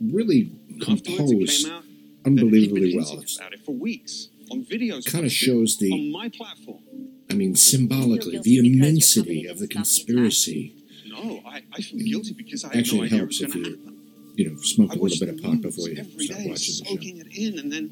really 0.00 0.52
composed, 0.82 1.64
came 1.64 1.72
out 1.72 1.82
that 1.82 1.88
he'd 1.88 2.26
unbelievably 2.26 2.96
well. 2.96 3.06
hinting 3.06 3.36
about 3.38 3.52
it 3.54 3.64
for 3.64 3.72
weeks 3.72 4.28
on 4.50 4.64
videos. 4.64 5.10
Kind 5.10 5.24
of 5.24 5.32
shows 5.32 5.78
the 5.78 5.92
on 5.92 6.12
my 6.12 6.28
platform. 6.28 6.82
I 7.30 7.34
mean, 7.34 7.56
symbolically, 7.56 8.38
the 8.38 8.56
guilty 8.56 8.70
because 8.70 8.72
your 8.72 8.82
immensity 8.82 9.46
of 9.46 9.58
the 9.58 9.66
didn't 9.66 9.84
stop 9.86 10.06
the 10.06 10.12
conspiracy. 10.14 10.74
No, 11.08 11.40
I, 11.46 11.62
I 11.72 11.80
feel 11.80 11.98
guilty 12.06 12.34
because 12.34 12.64
I 12.64 12.72
Actually, 12.78 13.08
no 13.10 13.16
helps 13.18 13.40
if 13.40 13.54
you, 13.54 13.64
happen. 13.64 13.96
you 14.36 14.50
know, 14.50 14.56
smoke 14.60 14.92
a 14.92 14.98
little 14.98 15.26
bit 15.26 15.34
of 15.34 15.42
pot 15.42 15.60
before 15.62 15.88
you 15.88 15.98
every 15.98 16.26
start 16.26 16.40
day, 16.40 16.50
watching 16.50 16.74
the 16.78 16.84
show. 16.84 16.94
it 17.18 17.36
in, 17.36 17.58
and 17.58 17.72
then 17.72 17.90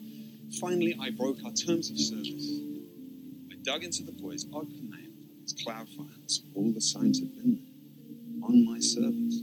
finally 0.61 0.97
I 1.01 1.11
broke 1.11 1.39
our 1.45 1.53
terms 1.53 1.91
of 1.91 1.99
service. 1.99 2.61
I 3.67 3.73
dug 3.73 3.85
into 3.85 4.03
the 4.03 4.13
boys' 4.13 4.45
Ogden 4.53 4.91
name, 4.91 5.13
its 5.43 5.55
cloud 5.55 5.89
files. 5.89 6.43
All 6.55 6.71
the 6.73 6.81
signs 6.83 7.19
had 7.21 7.35
been 7.35 7.55
there 7.57 8.49
on 8.49 8.65
my 8.67 8.79
servers. 8.79 9.43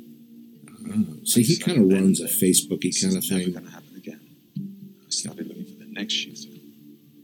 Oh, 0.93 1.17
see, 1.23 1.41
he 1.41 1.57
kind 1.57 1.79
of 1.79 1.91
runs 1.99 2.19
a 2.21 2.25
Facebooky 2.25 2.91
kind 3.01 3.17
of 3.17 3.23
is 3.23 3.31
never 3.31 3.43
thing. 3.43 3.53
going 3.53 3.65
to 3.65 3.71
happen 3.71 3.95
again. 3.97 4.19
I 4.59 5.09
started 5.09 5.47
looking 5.47 5.65
for 5.65 5.79
the 5.83 5.91
next 5.91 6.13
shooter 6.13 6.49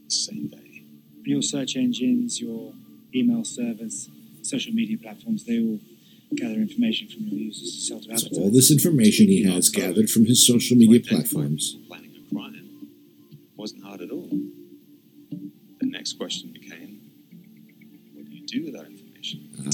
the 0.05 0.09
same 0.09 0.47
day. 0.47 0.83
Your 1.23 1.43
search 1.43 1.75
engines, 1.75 2.41
your 2.41 2.73
email 3.13 3.43
servers, 3.43 4.09
social 4.41 4.73
media 4.73 4.97
platforms, 4.97 5.43
they 5.45 5.59
all 5.59 5.79
gather 6.35 6.55
information 6.55 7.09
from 7.09 7.27
your 7.27 7.39
users 7.39 7.75
to 7.75 7.81
sell 7.81 7.99
to 7.99 8.05
So 8.05 8.11
advertisers. 8.13 8.37
all 8.39 8.49
this 8.51 8.71
information 8.71 9.27
he 9.27 9.43
has 9.43 9.69
gathered 9.69 10.09
from 10.09 10.25
his 10.25 10.45
social 10.47 10.75
media 10.77 10.99
platforms. 11.01 11.75
Planning 11.87 12.11
a 12.15 12.33
crime 12.33 12.89
wasn't 13.55 13.83
hard 13.83 14.01
at 14.01 14.09
all. 14.09 14.29
The 15.79 15.85
next 15.85 16.13
question 16.13 16.51
became, 16.53 16.66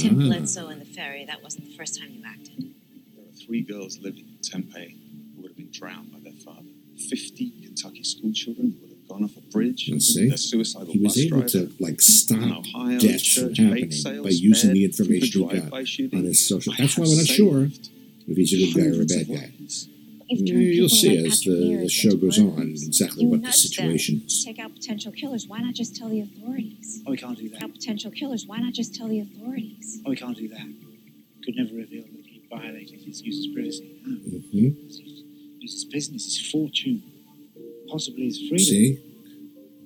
Tim 0.03 0.21
Ah. 0.21 0.25
Bledsoe 0.27 0.67
and 0.67 0.81
the 0.81 0.85
ferry, 0.85 1.25
that 1.25 1.41
wasn't 1.43 1.65
the 1.69 1.75
first 1.75 1.99
time 1.99 2.09
you 2.11 2.21
acted. 2.25 2.73
There 3.15 3.23
are 3.25 3.31
three 3.45 3.61
girls 3.61 3.99
living 3.99 4.25
in 4.27 4.37
Tempe 4.41 4.97
who 5.35 5.41
would 5.41 5.51
have 5.51 5.57
been 5.57 5.71
drowned 5.71 6.11
by 6.11 6.19
their 6.19 6.33
father. 6.33 6.67
Fifty 7.09 7.51
Kentucky 7.63 8.03
schoolchildren 8.03 8.71
who 8.71 8.81
would 8.81 8.89
have 8.91 9.07
gone 9.07 9.23
off 9.23 9.35
a 9.37 9.41
bridge. 9.51 9.89
Let's 9.91 10.07
see. 10.13 10.27
Their 10.27 10.37
suicidal 10.37 10.91
He 10.93 10.99
was 10.99 11.13
bus 11.15 11.17
able 11.25 11.37
driver. 11.39 11.49
to 11.67 11.71
like 11.79 12.01
stop 12.01 12.65
Ohio 12.67 12.99
deaths 12.99 13.33
from 13.33 13.53
happening 13.55 13.91
sales 13.91 14.23
by 14.25 14.29
using 14.29 14.73
the 14.73 14.85
information 14.85 15.41
he 15.49 15.59
got 15.59 15.73
on 16.13 16.23
his 16.25 16.47
social. 16.47 16.73
I 16.73 16.77
That's 16.77 16.97
why 16.97 17.05
we're 17.07 17.15
not 17.17 17.25
sure 17.25 17.63
if 18.27 18.37
he's 18.37 18.53
a 18.53 18.57
good 18.57 18.73
guy 18.75 18.97
or 18.97 19.01
a 19.01 19.05
bad 19.05 19.27
guy. 19.27 19.51
lives. 19.59 19.87
You've 20.33 20.47
Yeah, 20.47 20.53
turned 20.53 20.75
You'll 20.75 20.89
see 20.89 21.17
like 21.17 21.31
as 21.31 21.41
the, 21.43 21.77
the 21.83 21.89
show 21.89 22.15
goes 22.15 22.39
on 22.39 22.61
exactly 22.61 23.23
You 23.23 23.29
what 23.29 23.41
the 23.41 23.47
nudged 23.47 23.63
them 23.63 23.69
situation 23.69 24.19
to 24.21 24.25
is. 24.25 24.43
Take 24.43 24.59
out 24.59 24.73
potential 24.73 25.11
killers. 25.11 25.47
Why 25.47 25.59
not 25.59 25.75
just 25.75 25.95
tell 25.95 26.09
the 26.09 26.21
authorities? 26.21 27.01
Oh, 27.05 27.11
we 27.11 27.17
can't 27.17 27.37
do 27.37 27.49
that. 27.49 27.55
Take 27.55 27.63
out 27.63 27.73
potential 27.73 28.11
killers. 28.11 28.45
Why 28.47 28.57
not 28.59 28.73
just 28.73 28.95
tell 28.95 29.07
the 29.07 29.19
authorities? 29.19 30.01
Oh, 30.05 30.09
we 30.09 30.15
can't 30.15 30.35
do 30.35 30.47
that. 30.49 30.67
Could 31.45 31.55
never 31.55 31.75
reveal 31.75 32.03
that 32.03 32.25
he 32.25 32.41
violated 32.49 32.99
his 33.01 33.21
user's 33.21 33.53
privacy. 33.53 34.01
No. 34.05 34.39
hmm 34.39 34.87
his, 34.87 35.01
his 35.61 35.85
business, 35.85 36.25
his 36.25 36.51
fortune, 36.51 37.03
possibly 37.89 38.25
his 38.25 38.39
freedom. 38.39 38.57
See, 38.59 38.99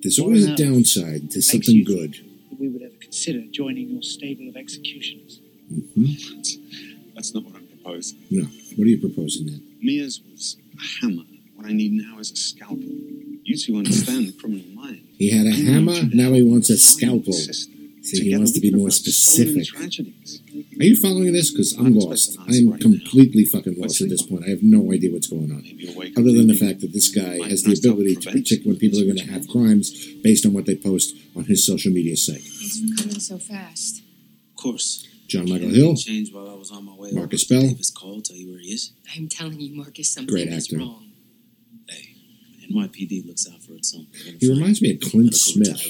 There's 0.02 0.18
always 0.18 0.46
a 0.46 0.56
downside 0.56 1.30
to 1.32 1.42
something 1.42 1.84
good. 1.84 2.14
that 2.50 2.58
we 2.58 2.68
would 2.68 2.82
ever 2.82 2.94
consider 3.00 3.42
joining 3.52 3.90
your 3.90 4.02
stable 4.02 4.48
of 4.48 4.56
executioners. 4.56 5.40
hmm 5.68 6.04
That's 7.14 7.34
not 7.34 7.44
what 7.44 7.56
I'm. 7.94 8.14
No. 8.30 8.44
What 8.76 8.84
are 8.86 8.90
you 8.90 8.98
proposing 9.00 9.46
then? 9.46 9.62
Mia's 9.82 10.20
was 10.30 10.56
a 10.76 11.06
hammer. 11.06 11.22
What 11.54 11.66
I 11.66 11.72
need 11.72 11.92
now 11.92 12.18
is 12.18 12.30
a 12.30 12.36
scalpel. 12.36 12.78
You 12.78 13.56
two 13.56 13.76
understand 13.76 14.28
the 14.28 14.32
criminal 14.32 14.66
mind. 14.74 15.08
He 15.18 15.30
had 15.30 15.46
a 15.46 15.50
I 15.50 15.52
need 15.52 15.68
hammer, 15.68 16.14
now 16.14 16.32
he 16.32 16.42
wants 16.42 16.70
a 16.70 16.76
scalpel. 16.78 17.32
the. 17.32 17.68
See, 18.08 18.30
he 18.30 18.36
wants 18.36 18.52
to 18.52 18.60
be 18.60 18.70
more 18.70 18.88
avert 18.88 18.92
so 18.92 19.42
many 19.44 19.64
specific. 19.64 20.80
Are 20.80 20.84
you 20.84 20.96
following 20.96 21.32
this? 21.32 21.50
Because 21.50 21.72
I'm 21.74 21.86
I'm 21.86 21.98
lost. 21.98 22.38
I'm 22.38 22.46
answer 22.46 22.70
right 22.70 22.80
now. 22.80 22.90
completely 22.90 23.44
fucking 23.44 23.74
lost 23.78 24.00
at 24.00 24.08
this 24.08 24.22
point. 24.22 24.44
I 24.46 24.50
have 24.50 24.62
no 24.62 24.92
idea 24.92 25.12
what's 25.12 25.26
going 25.26 25.50
on. 25.52 25.64
Other 26.16 26.32
than 26.32 26.46
the 26.46 26.54
fact 26.54 26.80
that 26.80 26.92
this 26.92 27.08
guy 27.08 27.36
has 27.48 27.64
the 27.64 27.72
ability 27.72 28.16
to 28.16 28.30
predict 28.30 28.66
when 28.66 28.76
people 28.76 29.00
are 29.00 29.04
going 29.04 29.18
to 29.18 29.30
have 29.32 29.48
crimes 29.48 29.90
based 30.22 30.46
on 30.46 30.52
what 30.52 30.64
they 30.66 30.76
post 30.76 31.14
on 31.36 31.44
his 31.44 31.66
social 31.66 31.92
media 31.92 32.16
site. 32.16 32.40
Thanks 32.40 32.80
for 32.80 33.02
coming 33.02 33.20
so 33.20 33.38
fast. 33.38 34.02
Of 34.50 34.56
course. 34.62 35.06
Jon 35.28 35.48
Michael 35.48 35.68
Hill, 35.68 35.94
Changed 35.96 36.32
while 36.34 36.48
I 36.50 36.54
was 36.54 36.70
on 36.70 36.84
my 36.86 36.94
way. 36.94 37.10
Marcus 37.12 37.50
over. 37.50 37.60
Bell. 37.60 37.70
Davis 37.70 37.90
called, 37.90 38.24
tell 38.24 38.36
you 38.36 38.50
where 38.50 38.58
he 38.60 38.68
is. 38.68 38.92
I'm 39.14 39.28
telling 39.28 39.60
you, 39.60 39.76
Marcus, 39.76 40.10
something 40.10 40.34
Great 40.34 40.48
is 40.48 40.72
wrong. 40.72 41.10
Hey, 41.88 42.14
NYPD 42.72 43.26
looks 43.26 43.46
out 43.52 43.62
for 43.62 43.72
its 43.74 43.94
own. 43.94 44.06
he 44.40 44.48
reminds 44.48 44.80
me 44.82 44.92
of 44.94 45.00
Clint 45.00 45.34
Smith. 45.34 45.80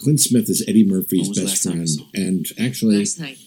Clint 0.00 0.20
Smith 0.20 0.48
is 0.48 0.64
Eddie 0.66 0.86
Murphy's 0.86 1.20
When 1.20 1.28
was 1.28 1.38
the 1.38 1.44
best 1.44 1.64
last 1.66 1.74
time 1.74 1.82
you 1.84 2.10
friend, 2.12 2.26
and 2.26 2.46
actually, 2.66 2.98
Last 2.98 3.20
night, 3.20 3.38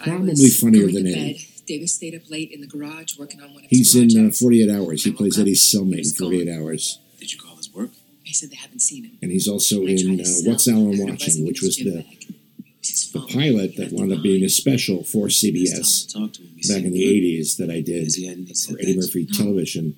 I 0.00 0.04
probably 0.04 0.30
was 0.30 0.58
funnier 0.60 0.82
going 0.82 0.94
than 0.94 1.04
to 1.04 1.10
Eddie. 1.12 1.32
bed. 1.34 1.42
Davis 1.66 1.94
stayed 1.94 2.14
up 2.14 2.30
late 2.30 2.50
in 2.50 2.60
the 2.62 2.66
garage 2.66 3.18
working 3.18 3.40
on 3.42 3.52
one 3.54 3.64
of 3.64 3.70
he's 3.70 3.92
his 3.92 4.14
in 4.14 4.20
uh, 4.20 4.22
projects. 4.22 4.40
48 4.40 4.70
Hours. 4.70 5.04
He 5.04 5.12
plays 5.12 5.36
up, 5.36 5.42
Eddie's 5.42 5.64
cellmate 5.74 5.92
in 5.92 5.98
was 5.98 6.16
48 6.16 6.48
Hours, 6.48 6.98
Did 7.18 7.32
you 7.32 7.38
call 7.38 7.56
his 7.56 7.72
work? 7.74 7.90
They 8.24 8.32
said 8.32 8.50
they 8.50 8.56
haven't 8.56 8.80
seen 8.80 9.04
him. 9.04 9.18
and 9.22 9.30
he's 9.30 9.48
also 9.48 9.82
I 9.86 9.90
in 9.90 10.20
uh. 10.20 10.24
What's 10.44 10.68
Alan 10.68 11.00
I 11.00 11.04
Watching, 11.04 11.46
which 11.46 11.60
was 11.62 11.76
the 11.76 11.90
bag. 12.02 12.34
The 12.82 13.20
pilot 13.32 13.76
that 13.76 13.92
wound 13.92 14.12
up 14.12 14.22
being 14.22 14.44
a 14.44 14.48
special 14.48 15.02
for 15.04 15.26
CBS 15.28 16.14
I 16.14 16.20
talked 16.20 16.34
to 16.36 16.42
him, 16.42 16.52
he 16.56 16.68
back 16.72 16.84
in 16.84 16.92
the 16.92 17.02
80s 17.04 17.56
that 17.56 17.70
I 17.70 17.80
did 17.80 18.00
Because 18.00 18.14
he 18.14 18.26
hadn't- 18.26 18.48
he 18.48 18.54
said 18.54 18.74
for 18.76 18.80
Eddie. 18.82 18.96
Murphy 18.96 19.26
Television. 19.26 19.94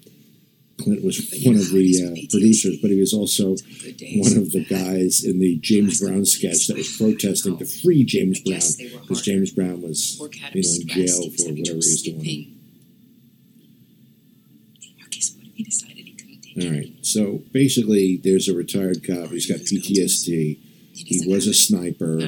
Clint 0.79 1.05
was 1.05 1.19
one 1.45 1.57
of 1.57 1.69
how 1.71 1.77
it 1.77 1.85
is 1.85 2.01
the 2.01 2.07
uh, 2.07 2.27
producers, 2.31 2.79
but 2.81 2.91
he 2.91 2.99
was 2.99 3.13
also 3.13 3.55
Some 3.57 3.69
good 3.83 3.97
days, 3.99 4.19
one 4.19 4.37
of 4.39 4.51
the 4.53 4.65
guys 4.65 5.23
in 5.25 5.39
the 5.39 5.57
James 5.57 6.01
Brown 6.01 6.25
sketch 6.25 6.69
that 6.69 6.79
was 6.79 6.97
protesting 6.97 7.59
to 7.59 7.67
free 7.67 8.03
James 8.03 8.41
Brown 8.41 8.55
guess 8.55 8.77
they 8.77 8.85
were 8.87 9.01
because. 9.01 9.23
James 9.23 9.51
Brown 9.51 9.83
was, 9.83 10.17
you 10.19 10.63
know, 10.63 10.71
in 10.81 10.89
jail 10.89 11.31
for 11.37 11.49
whatever 11.53 11.63
he 11.65 11.73
was 11.75 12.03
doing. 12.03 12.21
sleeping. 12.25 12.57
Marcus, 14.99 15.35
what 15.37 15.47
if 15.49 15.55
he 15.55 15.65
decided 15.65 15.97
he 15.99 16.13
couldn't 16.13 16.41
take 16.43 16.57
it 16.65 16.71
right, 16.71 16.93
so 17.07 17.43
basically, 17.53 18.17
there's 18.17 18.49
a 18.49 18.55
retired 18.55 19.07
cop 19.07 19.29
He's 19.29 19.47
got 19.47 19.59
PTSD. 19.59 20.59
He 20.95 21.23
was 21.27 21.47
a 21.47 21.53
sniper. 21.55 22.19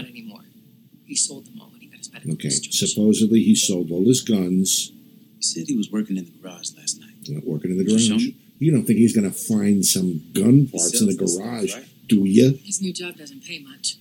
Not 1.03 1.09
anymore. 1.09 1.09
He 1.09 1.15
sold 1.17 1.47
them 1.47 1.61
all 1.61 1.71
when 1.71 1.81
he 1.81 1.87
got 1.89 1.99
his 1.99 2.13
medical 2.13 2.33
Okay, 2.35 2.49
discharge. 2.49 2.75
supposedly 2.91 3.43
he 3.43 3.55
sold 3.55 3.91
all 3.91 4.05
his 4.07 4.21
guns. 4.21 4.93
He 5.39 5.43
said 5.43 5.65
he 5.67 5.77
was 5.77 5.91
working 5.91 6.17
in 6.17 6.25
the 6.25 6.31
garage 6.43 6.71
last 6.77 7.01
night. 7.01 7.11
Not 7.29 7.45
working 7.45 7.71
in 7.73 7.79
the 7.79 7.85
Did 7.85 7.93
you 7.93 7.99
show 7.99 8.09
garage. 8.15 8.27
me? 8.27 8.37
You 8.59 8.71
don't 8.73 8.85
think 8.85 8.99
he's 9.01 9.15
going 9.15 9.29
to 9.31 9.37
find 9.37 9.85
some 9.85 10.23
gun 10.33 10.69
parts 10.69 11.01
in 11.01 11.07
the 11.07 11.13
sells 11.15 11.17
this 11.19 11.35
stuff, 11.35 11.45
garage, 11.47 11.75
right? 11.75 11.89
do 12.09 12.25
you? 12.25 12.59
His 12.65 12.81
new 12.81 12.93
job 12.93 13.17
doesn't 13.17 13.43
pay 13.45 13.59
much, 13.59 13.97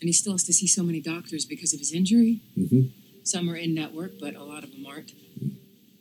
and 0.00 0.08
he 0.08 0.12
still 0.12 0.32
has 0.32 0.44
to 0.44 0.52
see 0.54 0.66
so 0.66 0.82
many 0.82 1.00
doctors 1.00 1.44
because 1.44 1.72
of 1.74 1.80
his 1.80 1.92
injury. 1.92 2.40
hmm 2.54 2.88
Some 3.24 3.50
are 3.50 3.56
in 3.56 3.74
network, 3.74 4.12
but 4.18 4.34
a 4.34 4.42
lot 4.42 4.64
of 4.64 4.72
them 4.72 4.86
aren't. 4.86 5.12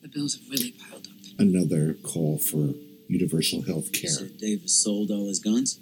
The 0.01 0.07
bills 0.07 0.35
have 0.35 0.49
really 0.49 0.71
piled 0.71 1.07
up. 1.07 1.13
Another 1.39 1.95
call 2.03 2.37
for 2.37 2.73
universal 3.09 3.63
health 3.63 3.87
He 3.93 4.01
care. 4.03 4.11
said 4.11 4.37
Davis 4.37 4.81
sold 4.81 5.11
all 5.11 5.27
his 5.27 5.39
guns. 5.39 5.79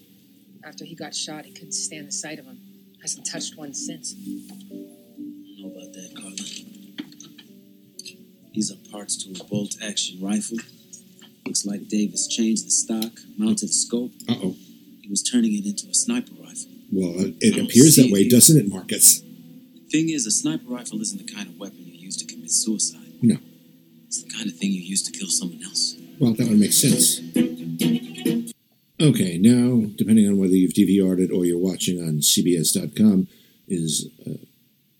After 0.63 0.86
he 0.86 0.96
got 0.96 1.13
shot, 1.13 1.46
he 1.46 1.51
couldn't 1.51 1.74
stand 1.74 2.08
the 2.08 2.12
sight 2.12 2.39
of 2.39 2.46
them. 2.46 2.60
Hasn't 3.03 3.25
touched 3.29 3.57
one 3.57 3.74
since. 3.74 4.15
I 4.15 4.22
don't 4.22 5.60
know 5.60 5.67
about 5.72 5.91
that, 5.91 6.13
Carla. 6.15 6.36
These 8.53 8.72
are 8.72 8.77
parts 8.91 9.17
to 9.25 9.31
a 9.39 9.43
bolt 9.43 9.75
action 9.83 10.22
rifle. 10.22 10.57
Looks 11.45 11.65
like 11.65 11.89
Davis 11.89 12.27
changed 12.27 12.65
the 12.65 12.72
stock, 12.72 13.12
mounted 13.38 13.67
the 13.67 13.74
scope. 13.74 14.13
Uh 14.29 14.36
oh. 14.41 14.55
He 15.01 15.10
was 15.10 15.22
turning 15.22 15.53
it 15.53 15.65
into 15.65 15.89
a 15.89 15.93
sniper 15.93 16.31
rifle. 16.39 16.72
Well, 16.93 17.25
it, 17.25 17.36
it 17.41 17.57
appears 17.62 17.98
that 17.98 18.10
way, 18.10 18.29
doesn't 18.29 18.57
it, 18.57 18.69
Marcus? 18.72 19.19
Thing 19.91 20.10
is, 20.10 20.25
a 20.25 20.31
sniper 20.31 20.69
rifle 20.69 21.01
isn't 21.01 21.27
the 21.27 21.33
kind 21.33 21.50
of 21.50 21.57
weapon 21.57 21.79
you 21.86 22.00
use 22.00 22.15
to 22.17 22.25
commit 22.25 22.51
suicide. 22.51 23.12
No. 23.22 23.36
It's 24.07 24.24
the 24.24 24.29
kind 24.29 24.48
of 24.48 24.55
thing 24.55 24.72
you 24.72 24.81
use 24.81 25.03
to 25.03 25.12
kill 25.12 25.27
someone 25.27 25.62
else. 25.62 25.98
Well, 26.22 26.33
that 26.36 26.48
would 26.48 26.57
make 26.57 26.72
sense. 26.72 27.19
Okay, 29.03 29.38
now, 29.38 29.86
depending 29.98 30.29
on 30.29 30.38
whether 30.38 30.53
you've 30.53 30.72
DVR'd 30.72 31.19
it 31.19 31.29
or 31.29 31.43
you're 31.43 31.60
watching 31.60 32.00
on 32.01 32.22
CBS.com, 32.22 33.27
is 33.67 34.07
uh, 34.25 34.36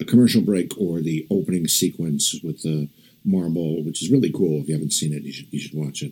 a 0.01 0.03
commercial 0.03 0.41
break 0.41 0.74
or 0.77 1.00
the 1.00 1.25
opening 1.31 1.69
sequence 1.69 2.36
with 2.43 2.63
the 2.63 2.89
marble, 3.24 3.81
which 3.81 4.03
is 4.03 4.12
really 4.12 4.29
cool. 4.29 4.60
If 4.60 4.67
you 4.67 4.74
haven't 4.74 4.91
seen 4.91 5.13
it, 5.13 5.24
you 5.24 5.31
should, 5.31 5.48
you 5.53 5.60
should 5.62 5.74
watch 5.74 6.01
it. 6.01 6.12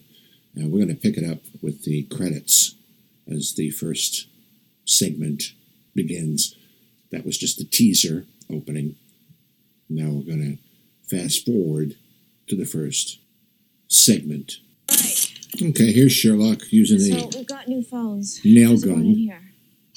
Uh, 0.57 0.69
we're 0.69 0.85
going 0.85 0.87
to 0.87 0.95
pick 0.95 1.17
it 1.17 1.29
up 1.29 1.39
with 1.61 1.83
the 1.83 2.03
credits 2.03 2.75
as 3.29 3.55
the 3.55 3.71
first 3.71 4.27
segment 4.85 5.51
begins. 5.93 6.55
That 7.11 7.25
was 7.25 7.37
just 7.37 7.57
the 7.57 7.65
teaser 7.65 8.25
opening. 8.49 8.95
Now 9.89 10.11
we're 10.11 10.33
going 10.33 10.57
to 10.57 11.13
fast 11.13 11.45
forward 11.45 11.95
to 12.47 12.55
the 12.55 12.63
first 12.63 13.19
segment. 13.89 14.59
Okay, 15.61 15.91
here's 15.91 16.11
Sherlock 16.13 16.71
using 16.71 16.99
So 16.99 17.15
a 17.17 17.37
we've 17.39 17.47
got 17.47 17.67
new 17.67 17.83
phones. 17.83 18.39
nail 18.43 18.69
How's 18.69 18.83
it 18.83 18.89
in 18.89 18.95
gun. 18.95 19.03
here? 19.05 19.41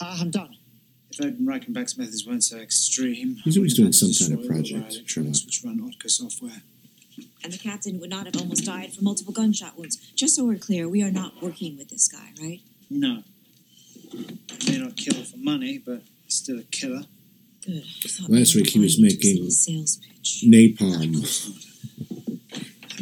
Ah, 0.01 0.19
I'm 0.21 0.31
done. 0.31 0.57
If 1.11 1.21
Odin 1.25 1.47
Reichenbach's 1.47 1.97
methods 1.97 2.27
weren't 2.27 2.43
so 2.43 2.59
extreme, 2.59 3.37
He's 3.45 3.57
always 3.57 3.75
I 3.75 3.83
doing 3.83 3.93
some 3.93 4.11
kind 4.29 4.41
of 4.41 4.47
project, 4.49 4.83
our 4.85 4.91
electronics 4.91 5.45
which 5.45 5.63
run 5.65 5.79
Otka 5.81 6.11
software. 6.11 6.63
And 7.45 7.53
the 7.53 7.59
captain 7.59 8.01
would 8.01 8.11
not 8.11 8.27
have 8.27 8.37
almost 8.37 8.65
died 8.65 8.93
from 8.93 9.05
multiple 9.05 9.33
gunshot 9.33 9.79
wounds. 9.79 9.97
Just 10.17 10.35
so 10.35 10.45
we're 10.45 10.57
clear, 10.59 10.89
we 10.89 11.03
are 11.05 11.13
not 11.13 11.41
working 11.41 11.77
with 11.79 11.89
this 11.89 12.09
guy, 12.09 12.33
right? 12.43 12.61
No. 12.91 13.23
May 14.69 14.79
not 14.79 14.97
kill 14.97 15.23
for 15.23 15.37
money, 15.37 15.79
but 15.79 16.03
still 16.27 16.59
a 16.59 16.63
killer. 16.65 17.03
Good. 17.65 17.85
I 18.05 18.09
thought 18.09 18.31
Last 18.31 18.55
maybe 18.57 18.65
week 18.65 18.71
he 18.73 18.81
was 18.81 18.99
mine 19.01 19.11
just 19.11 19.23
a 19.23 19.27
making 19.27 19.37
little 19.37 19.51
sales 19.51 19.99
pitch. 19.99 20.45
napalm. 20.47 21.74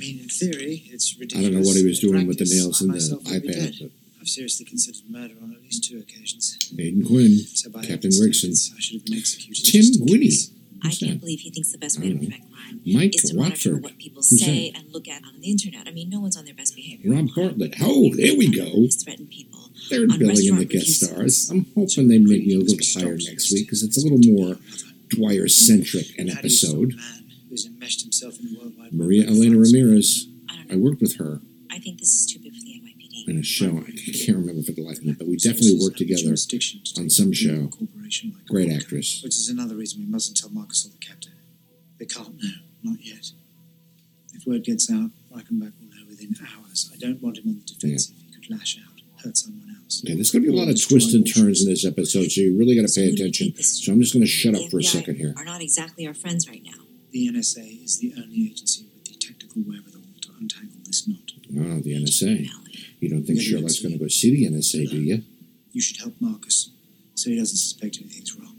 I 0.02 0.06
mean, 0.06 0.20
in 0.20 0.28
theory, 0.28 0.82
it's 0.90 1.16
ridiculous. 1.18 1.46
I 1.46 1.50
don't 1.50 1.60
know 1.62 1.66
what 1.66 1.76
he 1.76 1.84
was 1.86 2.02
In 2.02 2.10
doing 2.10 2.26
with 2.26 2.38
the 2.38 2.44
nails 2.50 2.82
I 2.82 2.84
in 2.84 2.88
the 2.90 2.94
myself 2.94 3.24
would 3.24 3.42
be 3.42 3.48
dead. 3.48 3.72
iPad, 3.74 3.90
I've 4.20 4.28
seriously 4.28 4.64
considered 4.66 5.02
murder 5.08 5.34
on 5.42 5.52
at 5.52 5.62
least 5.62 5.84
two 5.84 5.98
occasions. 5.98 6.58
but 6.72 6.84
Aidan 6.84 7.04
Quinn, 7.06 7.38
So 7.54 7.70
by 7.70 7.80
Captain 7.80 8.10
Odin's 8.10 8.20
Gregson, 8.20 8.50
I 8.76 8.80
should 8.80 8.94
have 9.00 9.04
been 9.06 9.18
executed. 9.18 9.64
Tim 9.64 9.80
just 9.82 10.00
in 10.00 10.06
Gwynny. 10.06 10.20
case. 10.30 10.50
I 10.84 10.90
can't 10.90 11.20
believe 11.20 11.40
he 11.40 11.50
thinks 11.50 11.70
the 11.70 11.78
best 11.78 12.00
way 12.00 12.06
to 12.08 12.14
don't 12.14 12.22
know. 12.22 12.28
prevent 12.28 12.52
crime 12.52 12.80
Mike 12.84 13.14
is 13.14 13.30
to 13.30 13.36
monitor 13.36 13.70
Watford. 13.74 13.82
what 13.84 13.98
people 13.98 14.22
Who's 14.28 14.40
say 14.44 14.70
that? 14.72 14.80
and 14.82 14.92
look 14.92 15.06
at 15.06 15.22
on 15.24 15.40
the 15.40 15.48
internet. 15.50 15.86
I 15.86 15.92
mean, 15.92 16.10
no 16.10 16.18
one's 16.20 16.36
on 16.36 16.44
their 16.44 16.54
best 16.54 16.74
behavior. 16.74 17.12
Rob 17.14 17.28
Bartlett. 17.36 17.74
Oh, 17.80 18.10
there 18.16 18.36
we 18.36 18.50
go. 18.50 18.68
Police 18.70 19.02
threaten 19.02 19.26
people. 19.28 19.60
They're 19.90 20.02
on 20.02 20.18
billing 20.18 20.46
in 20.46 20.56
the 20.56 20.64
guest 20.64 21.02
reviews. 21.02 21.46
stars. 21.46 21.50
I'm 21.50 21.66
hoping 21.76 22.08
they 22.08 22.18
make 22.18 22.46
me 22.46 22.54
a 22.54 22.58
little 22.58 22.78
higher 23.00 23.14
next 23.16 23.52
week 23.52 23.66
because 23.66 23.82
it's 23.84 23.96
a 23.96 24.02
little 24.08 24.18
more 24.34 24.56
Dwyer 25.10 25.46
centric 25.46 26.18
an 26.18 26.28
How 26.28 26.40
do 26.40 26.48
you 26.48 26.50
stop 26.50 26.74
a 26.74 26.82
episode. 26.82 26.94
Enmeshed 27.92 28.02
himself 28.02 28.38
in 28.40 28.52
the 28.52 28.58
worldwide 28.58 28.92
Maria 28.92 29.26
Elena? 29.26 29.58
Ramirez. 29.58 30.28
I 30.48 30.56
don't 30.56 30.72
I 30.72 30.76
worked 30.76 31.00
with 31.00 31.16
her 31.18 31.40
I 31.70 31.78
think 31.78 31.98
this 31.98 32.14
is 32.14 32.26
too 32.26 32.38
big 32.38 32.54
for 32.54 32.60
the 32.60 32.80
NYPD. 32.80 33.28
in 33.28 33.38
a 33.38 33.42
show. 33.42 33.78
I 33.78 33.90
can't 34.26 34.36
remember 34.36 34.62
for 34.62 34.72
the 34.72 34.82
life 34.82 34.98
of 34.98 35.04
me, 35.04 35.12
but 35.12 35.26
we 35.26 35.36
definitely 35.36 35.78
worked 35.80 35.96
together 35.96 36.36
to 36.36 37.00
on 37.00 37.08
some 37.08 37.32
show. 37.32 37.70
Great 38.46 38.70
actress. 38.70 39.22
Which 39.24 39.36
is 39.36 39.48
another 39.48 39.74
reason 39.74 40.00
we 40.00 40.06
mustn't 40.06 40.36
tell 40.36 40.50
Marcus 40.50 40.84
or 40.84 40.90
the 40.90 40.98
captain. 40.98 41.32
They 41.98 42.04
can't 42.04 42.36
know, 42.36 42.50
not 42.82 42.98
yet. 43.00 43.30
If 44.34 44.46
word 44.46 44.64
gets 44.64 44.92
out, 44.92 45.10
Reichenbach 45.34 45.72
will 45.80 45.88
know 45.88 46.04
within 46.06 46.34
hours. 46.42 46.90
I 46.92 46.98
don't 46.98 47.22
want 47.22 47.38
him 47.38 47.48
on 47.48 47.54
the 47.54 47.64
defensive. 47.64 48.16
He 48.18 48.30
could 48.34 48.50
lash 48.50 48.76
out, 48.76 49.24
hurt 49.24 49.38
someone 49.38 49.74
else. 49.82 50.02
Okay, 50.04 50.14
there's 50.14 50.30
going 50.30 50.44
to 50.44 50.50
be 50.50 50.54
a 50.54 50.60
lot 50.60 50.68
of 50.68 50.76
twists 50.78 51.14
and 51.14 51.24
turns 51.26 51.64
in 51.64 51.70
this 51.70 51.86
episode, 51.86 52.30
so 52.30 52.42
you 52.42 52.58
really 52.58 52.76
got 52.76 52.86
to 52.86 52.92
pay 52.94 53.08
attention. 53.08 53.54
So 53.62 53.92
I'm 53.92 54.00
just 54.00 54.12
going 54.12 54.24
to 54.24 54.30
shut 54.30 54.54
up 54.54 54.70
for 54.70 54.78
a 54.78 54.82
second 54.82 55.16
here. 55.16 55.32
Are 55.38 55.44
not 55.44 55.62
exactly 55.62 56.06
our 56.06 56.14
friends 56.14 56.46
right 56.50 56.62
now. 56.62 56.81
The 57.12 57.28
NSA 57.28 57.84
is 57.84 57.98
the 57.98 58.14
only 58.16 58.46
agency 58.50 58.86
with 58.94 59.04
the 59.04 59.14
technical 59.14 59.62
wherewithal 59.62 60.00
to 60.22 60.28
untangle 60.40 60.80
this 60.84 61.06
knot. 61.06 61.30
Oh, 61.50 61.80
the 61.80 61.94
NSA. 61.94 62.48
You 63.00 63.10
don't 63.10 63.24
think 63.24 63.40
Sherlock's 63.40 63.80
going 63.80 63.92
to 63.92 63.98
go 63.98 64.08
see 64.08 64.30
the 64.34 64.50
NSA, 64.50 64.88
do 64.90 64.96
you? 64.96 65.22
You 65.72 65.80
should 65.82 65.98
help 65.98 66.14
Marcus 66.20 66.70
so 67.14 67.30
he 67.30 67.38
doesn't 67.38 67.56
suspect 67.56 67.98
anything's 68.00 68.34
wrong. 68.36 68.56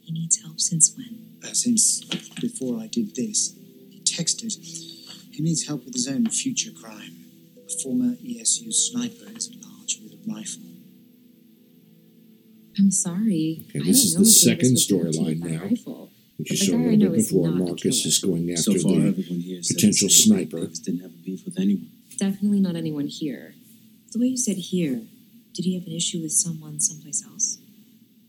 He 0.00 0.12
needs 0.12 0.42
help 0.42 0.60
since 0.60 0.94
when? 0.96 1.38
Uh, 1.44 1.52
since 1.52 2.02
before 2.40 2.80
I 2.80 2.86
did 2.86 3.14
this, 3.14 3.54
he 3.90 4.00
texted. 4.00 4.56
He 5.30 5.42
needs 5.42 5.66
help 5.66 5.84
with 5.84 5.94
his 5.94 6.08
own 6.08 6.26
future 6.28 6.72
crime. 6.72 7.16
A 7.56 7.82
former 7.82 8.16
ESU 8.16 8.72
sniper 8.72 9.30
is 9.36 9.48
at 9.48 9.64
large 9.64 9.98
with 10.02 10.12
a 10.12 10.32
rifle. 10.32 10.62
I'm 12.78 12.90
sorry. 12.90 13.64
Okay, 13.68 13.78
this 13.78 13.84
don't 13.84 13.88
is 13.88 14.14
know 14.14 14.24
the 14.24 14.30
second 14.30 14.58
Davis 14.58 14.72
was 14.72 14.86
doing 14.86 15.12
to 15.12 15.18
storyline 15.18 15.50
now, 15.50 15.62
rifle. 15.62 16.01
Which 16.42 16.50
you 16.50 16.56
But 16.56 16.60
the 16.60 16.66
saw 16.66 16.72
a 16.72 16.78
guy 16.78 16.82
I 16.82 16.90
little 16.90 16.98
know 16.98 17.10
bit 17.10 17.18
is 17.20 17.28
before. 17.28 17.48
not 17.48 17.54
a 17.54 17.64
Marcus 17.64 18.06
is 18.06 18.18
going 18.18 18.50
after 18.50 18.62
So 18.62 18.72
far, 18.78 18.92
the 19.00 19.08
everyone 19.08 19.40
here 19.40 19.62
says 19.62 19.74
potential 19.76 20.08
the 20.08 20.14
sniper. 20.14 20.60
Davis 20.60 20.78
didn't 20.78 21.00
have 21.00 21.10
a 21.10 21.22
beef 21.24 21.44
with 21.44 21.58
anyone. 21.58 21.88
Definitely 22.18 22.60
not 22.60 22.76
anyone 22.76 23.06
here. 23.06 23.54
The 24.12 24.18
way 24.18 24.26
you 24.26 24.36
said 24.36 24.56
here, 24.56 25.02
Did 25.54 25.64
he 25.66 25.74
have 25.74 25.86
an 25.86 25.92
issue 25.92 26.20
with 26.22 26.32
someone 26.32 26.80
someplace 26.80 27.22
else? 27.26 27.58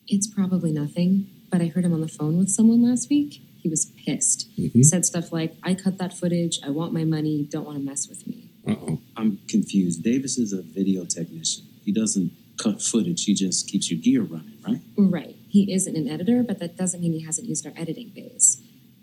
It's 0.09 0.27
probably 0.27 0.73
nothing, 0.73 1.27
but 1.49 1.61
I 1.61 1.67
heard 1.67 1.85
him 1.85 1.93
on 1.93 2.01
the 2.01 2.07
phone 2.09 2.37
with 2.37 2.49
someone 2.49 2.81
last 2.83 3.09
week. 3.09 3.41
He 3.61 3.69
was 3.69 3.85
pissed. 4.05 4.49
Mhm. 4.57 4.83
Said 4.83 5.05
stuff 5.05 5.31
like, 5.31 5.55
I 5.63 5.73
cut 5.73 5.97
that 5.99 6.11
footage, 6.17 6.59
I 6.61 6.69
want 6.69 6.91
my 6.91 7.05
money, 7.05 7.47
don't 7.49 7.65
want 7.65 7.77
to 7.77 7.83
mess 7.83 8.09
with 8.09 8.27
me. 8.27 8.49
Uh 8.67 8.75
oh. 8.87 8.99
I'm 9.15 9.39
confused. 9.47 10.03
Davis 10.03 10.37
is 10.37 10.51
a 10.51 10.61
video 10.61 11.05
technician. 11.05 11.63
He 11.85 11.93
doesn't 11.93 12.31
cut 12.57 12.81
footage, 12.81 13.23
he 13.23 13.33
just 13.33 13.67
keeps 13.69 13.89
your 13.89 13.99
gear 14.01 14.21
running, 14.23 14.57
right? 14.67 14.81
Right. 14.97 15.35
He 15.53 15.71
isn't 15.71 15.95
an 15.95 16.09
editor, 16.09 16.41
but 16.41 16.57
that 16.57 16.75
doesn't 16.75 16.99
mean 16.99 17.13
he 17.13 17.19
hasn't 17.19 17.47
used 17.47 17.63
our 17.67 17.73
editing 17.77 18.09
bays. 18.09 18.59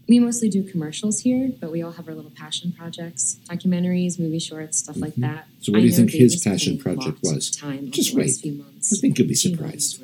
We 0.09 0.19
mostly 0.19 0.49
do 0.49 0.65
commercials 0.65 1.21
here, 1.21 1.53
but 1.61 1.71
we 1.71 1.81
all 1.81 1.93
have 1.93 2.09
our 2.09 2.15
little 2.17 2.33
passion 2.33 2.73
projects 2.73 3.39
documentaries, 3.49 4.19
movie 4.19 4.41
shorts, 4.41 4.79
stuff 4.79 4.97
like 4.97 5.15
that. 5.17 5.45
Mm-hmm. 5.45 5.63
So 5.63 5.71
what 5.71 5.79
do 5.79 5.87
you 5.87 5.93
think 5.93 6.11
his 6.11 6.43
passion 6.43 6.77
project 6.77 7.19
was? 7.23 7.53
Time 7.53 7.93
Just 7.93 8.11
over 8.11 8.23
the 8.23 8.27
wait. 8.27 8.37
few 8.43 8.53
months. 8.55 8.93
I 8.93 8.97
think 9.01 9.17
you'll 9.21 9.29
be 9.29 9.37
surprised. 9.37 10.03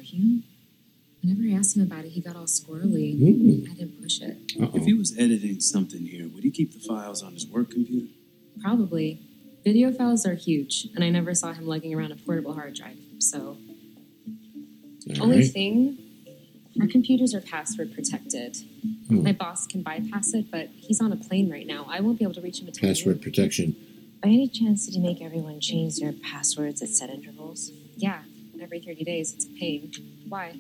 Whenever 1.21 1.43
I 1.53 1.59
asked 1.59 1.77
him 1.77 1.83
about 1.83 2.05
it, 2.05 2.11
he 2.11 2.21
got 2.21 2.37
all 2.37 2.45
squirrely. 2.45 3.19
Mm. 3.21 3.69
I 3.69 3.75
didn't 3.75 4.01
push 4.01 4.21
it. 4.21 4.37
If 4.55 4.85
he 4.85 4.93
was 4.95 5.19
editing 5.19 5.59
something 5.59 6.07
here, 6.07 6.29
would 6.33 6.45
he 6.45 6.53
keep 6.53 6.75
the 6.75 6.79
files 6.79 7.25
on 7.25 7.33
his 7.33 7.45
work 7.49 7.73
computer? 7.73 8.07
Probably. 8.63 9.21
Video 9.65 9.91
files 9.91 10.25
are 10.25 10.37
huge, 10.37 10.87
and 10.95 11.03
I 11.03 11.11
never 11.11 11.35
saw 11.35 11.53
him 11.53 11.67
lugging 11.67 11.93
around 11.93 12.13
a 12.13 12.17
portable 12.17 12.55
hard 12.55 12.75
drive. 12.75 12.99
So, 13.19 13.59
All 15.11 15.23
only 15.25 15.39
right. 15.39 15.51
thing, 15.53 15.99
our 16.81 16.87
computers 16.87 17.35
are 17.35 17.41
password 17.41 17.95
protected. 17.95 18.57
Hmm. 19.09 19.23
My 19.23 19.33
boss 19.33 19.67
can 19.67 19.83
bypass 19.83 20.35
it, 20.35 20.51
but 20.51 20.69
he's 20.77 21.01
on 21.01 21.13
a 21.13 21.17
plane 21.17 21.51
right 21.51 21.67
now. 21.67 21.87
I 21.89 22.01
won't 22.01 22.19
be 22.19 22.25
able 22.25 22.35
to 22.35 22.41
reach 22.41 22.61
him 22.61 22.67
until 22.69 22.89
Password 22.89 23.23
protection. 23.23 23.75
By 24.23 24.29
any 24.31 24.49
chance, 24.49 24.87
did 24.87 24.95
you 24.95 25.01
make 25.03 25.21
everyone 25.23 25.61
change 25.61 25.97
their 25.97 26.13
passwords 26.13 26.83
at 26.83 26.89
set 26.89 27.11
intervals? 27.11 27.71
Yeah, 27.97 28.23
every 28.61 28.81
30 28.81 29.05
days. 29.05 29.33
It's 29.35 29.45
a 29.47 29.49
pain. 29.59 29.93
Why? 30.29 30.57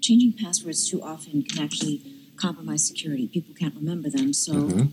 Changing 0.00 0.32
passwords 0.32 0.88
too 0.88 1.02
often 1.02 1.42
can 1.42 1.62
actually 1.62 2.02
compromise 2.36 2.86
security. 2.86 3.26
People 3.28 3.54
can't 3.54 3.74
remember 3.74 4.08
them, 4.08 4.32
so 4.32 4.52
Uh-huh. 4.54 4.84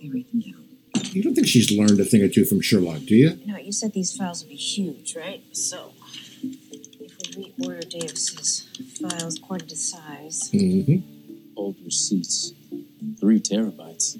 they 0.00 0.08
write 0.08 0.30
them 0.30 0.40
down. 0.40 0.64
You 1.12 1.22
don't 1.22 1.34
think 1.34 1.46
she's 1.46 1.70
learned 1.70 2.00
a 2.00 2.04
thing 2.04 2.22
or 2.22 2.28
two 2.28 2.44
from 2.44 2.60
Sherlock, 2.62 3.02
do 3.04 3.14
you? 3.14 3.38
No, 3.44 3.58
you 3.58 3.72
said 3.72 3.92
these 3.92 4.16
files 4.16 4.42
would 4.42 4.48
be 4.50 4.56
huge, 4.56 5.14
right? 5.14 5.42
So, 5.54 5.92
if 5.98 6.00
we 6.00 6.01
reorder 7.34 7.88
Davis's 7.88 8.68
files 9.00 9.38
according 9.38 9.68
to 9.68 9.76
size, 9.76 10.50
Mm-hmm. 10.52 10.98
Old 11.56 11.76
receipts. 11.84 12.52
Three 13.20 13.40
terabytes. 13.40 14.18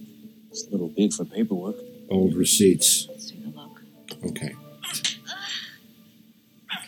It's 0.50 0.66
a 0.66 0.70
little 0.70 0.88
big 0.88 1.12
for 1.14 1.24
paperwork. 1.24 1.76
Old 2.10 2.34
receipts. 2.34 3.06
let's 3.08 3.30
take 3.30 3.40
a 3.44 3.48
look. 3.48 3.80
Okay. 4.30 4.54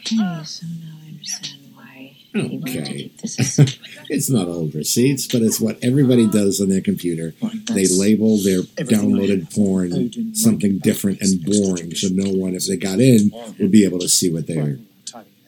Okay, 0.00 0.16
so 0.44 0.66
now 0.66 0.98
I 1.02 1.08
understand 1.08 1.60
why 1.74 2.14
he 2.14 2.58
wanted 2.58 2.74
to 2.74 2.80
Okay. 2.82 2.92
keep 2.94 3.20
this 3.22 3.38
a 3.38 3.44
secret. 3.44 3.78
it's 4.10 4.28
not 4.28 4.48
old 4.48 4.74
receipts, 4.74 5.26
but 5.26 5.40
it's 5.42 5.58
what 5.60 5.78
everybody 5.82 6.26
does 6.28 6.60
on 6.60 6.68
their 6.68 6.82
computer. 6.82 7.32
They 7.72 7.86
label 7.86 8.36
their 8.36 8.62
downloaded 8.62 9.54
porn 9.54 10.34
something 10.34 10.78
different 10.78 11.22
and 11.22 11.30
to 11.30 11.50
this 11.50 11.58
extra 11.58 11.74
boring, 11.74 11.94
so 11.94 12.08
no 12.10 12.30
one, 12.38 12.54
if 12.54 12.66
they 12.66 12.76
got 12.76 13.00
in, 13.00 13.30
would 13.58 13.70
be 13.72 13.84
able 13.84 13.98
to 14.00 14.08
see 14.10 14.30
what 14.30 14.46
they're, 14.46 14.56
Tidying 14.56 14.74
it 14.76 14.80
out, 14.80 14.86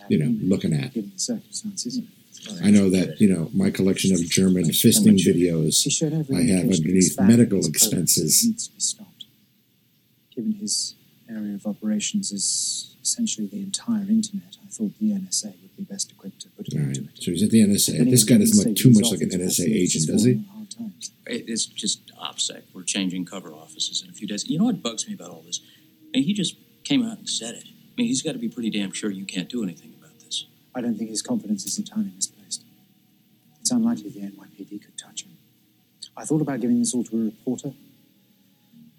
you 0.08 0.18
know, 0.18 0.36
looking 0.42 0.72
at. 0.72 0.94
Given 0.94 1.12
the 1.14 1.18
circumstances. 1.18 2.00
I 2.62 2.70
know 2.70 2.90
that, 2.90 3.20
you 3.20 3.28
know, 3.28 3.50
my 3.52 3.70
collection 3.70 4.12
of 4.12 4.20
German 4.20 4.64
fisting 4.64 5.18
videos 5.18 5.82
He 5.82 5.90
showed 5.90 6.12
every 6.12 6.36
I 6.36 6.42
have 6.42 6.70
underneath 6.70 7.18
medical 7.20 7.64
expenses. 7.64 8.44
It 8.44 8.48
needs 8.48 8.68
to 8.68 8.74
be 8.74 8.80
stopped. 8.80 9.24
Given 10.34 10.52
his 10.52 10.94
area 11.28 11.54
of 11.54 11.66
operations 11.66 12.30
is 12.30 12.94
essentially 13.02 13.46
the 13.46 13.62
entire 13.62 14.02
internet, 14.02 14.56
I 14.64 14.68
thought 14.68 14.92
the 15.00 15.10
NSA 15.12 15.60
would 15.62 15.76
be 15.76 15.84
best 15.84 16.12
equipped 16.12 16.40
to 16.42 16.48
put 16.50 16.68
it 16.68 16.74
All 16.74 16.80
into 16.80 17.00
right. 17.00 17.10
it. 17.16 17.22
So 17.22 17.30
he's 17.30 17.42
at 17.42 17.50
the 17.50 17.62
NSA. 17.62 18.10
This 18.10 18.24
guy 18.24 18.38
doesn't 18.38 18.66
look 18.66 18.76
too 18.76 18.90
much 18.90 19.10
like 19.10 19.22
an 19.22 19.30
NSA 19.30 19.66
agent, 19.66 20.06
does 20.06 20.24
he? 20.24 20.44
It's 21.26 21.66
just 21.66 22.12
OPSEC. 22.16 22.62
We're 22.72 22.84
changing 22.84 23.24
cover 23.24 23.52
offices 23.52 24.02
in 24.02 24.10
a 24.10 24.12
few 24.12 24.28
days. 24.28 24.48
You 24.48 24.58
know 24.58 24.66
what 24.66 24.82
bugs 24.82 25.08
me 25.08 25.14
about 25.14 25.30
all 25.30 25.42
this? 25.42 25.60
I 26.14 26.18
mean, 26.18 26.24
he 26.24 26.32
just 26.32 26.56
came 26.84 27.02
out 27.02 27.18
and 27.18 27.28
said 27.28 27.54
it. 27.54 27.64
I 27.66 27.92
mean, 27.96 28.06
he's 28.06 28.22
got 28.22 28.32
to 28.32 28.38
be 28.38 28.48
pretty 28.48 28.70
damn 28.70 28.92
sure 28.92 29.10
you 29.10 29.24
can't 29.24 29.48
do 29.48 29.62
anything 29.62 29.88
about 29.88 29.92
this. 29.92 29.95
I 30.76 30.82
don't 30.82 30.94
think 30.94 31.08
his 31.08 31.22
confidence 31.22 31.64
is 31.64 31.78
entirely 31.78 32.12
misplaced. 32.14 32.62
It's 33.60 33.70
unlikely 33.70 34.10
the 34.10 34.20
NYPD 34.20 34.82
could 34.84 34.98
touch 34.98 35.24
him. 35.24 35.32
I 36.14 36.26
thought 36.26 36.42
about 36.42 36.60
giving 36.60 36.78
this 36.78 36.92
all 36.94 37.02
to 37.04 37.16
a 37.16 37.24
reporter. 37.24 37.72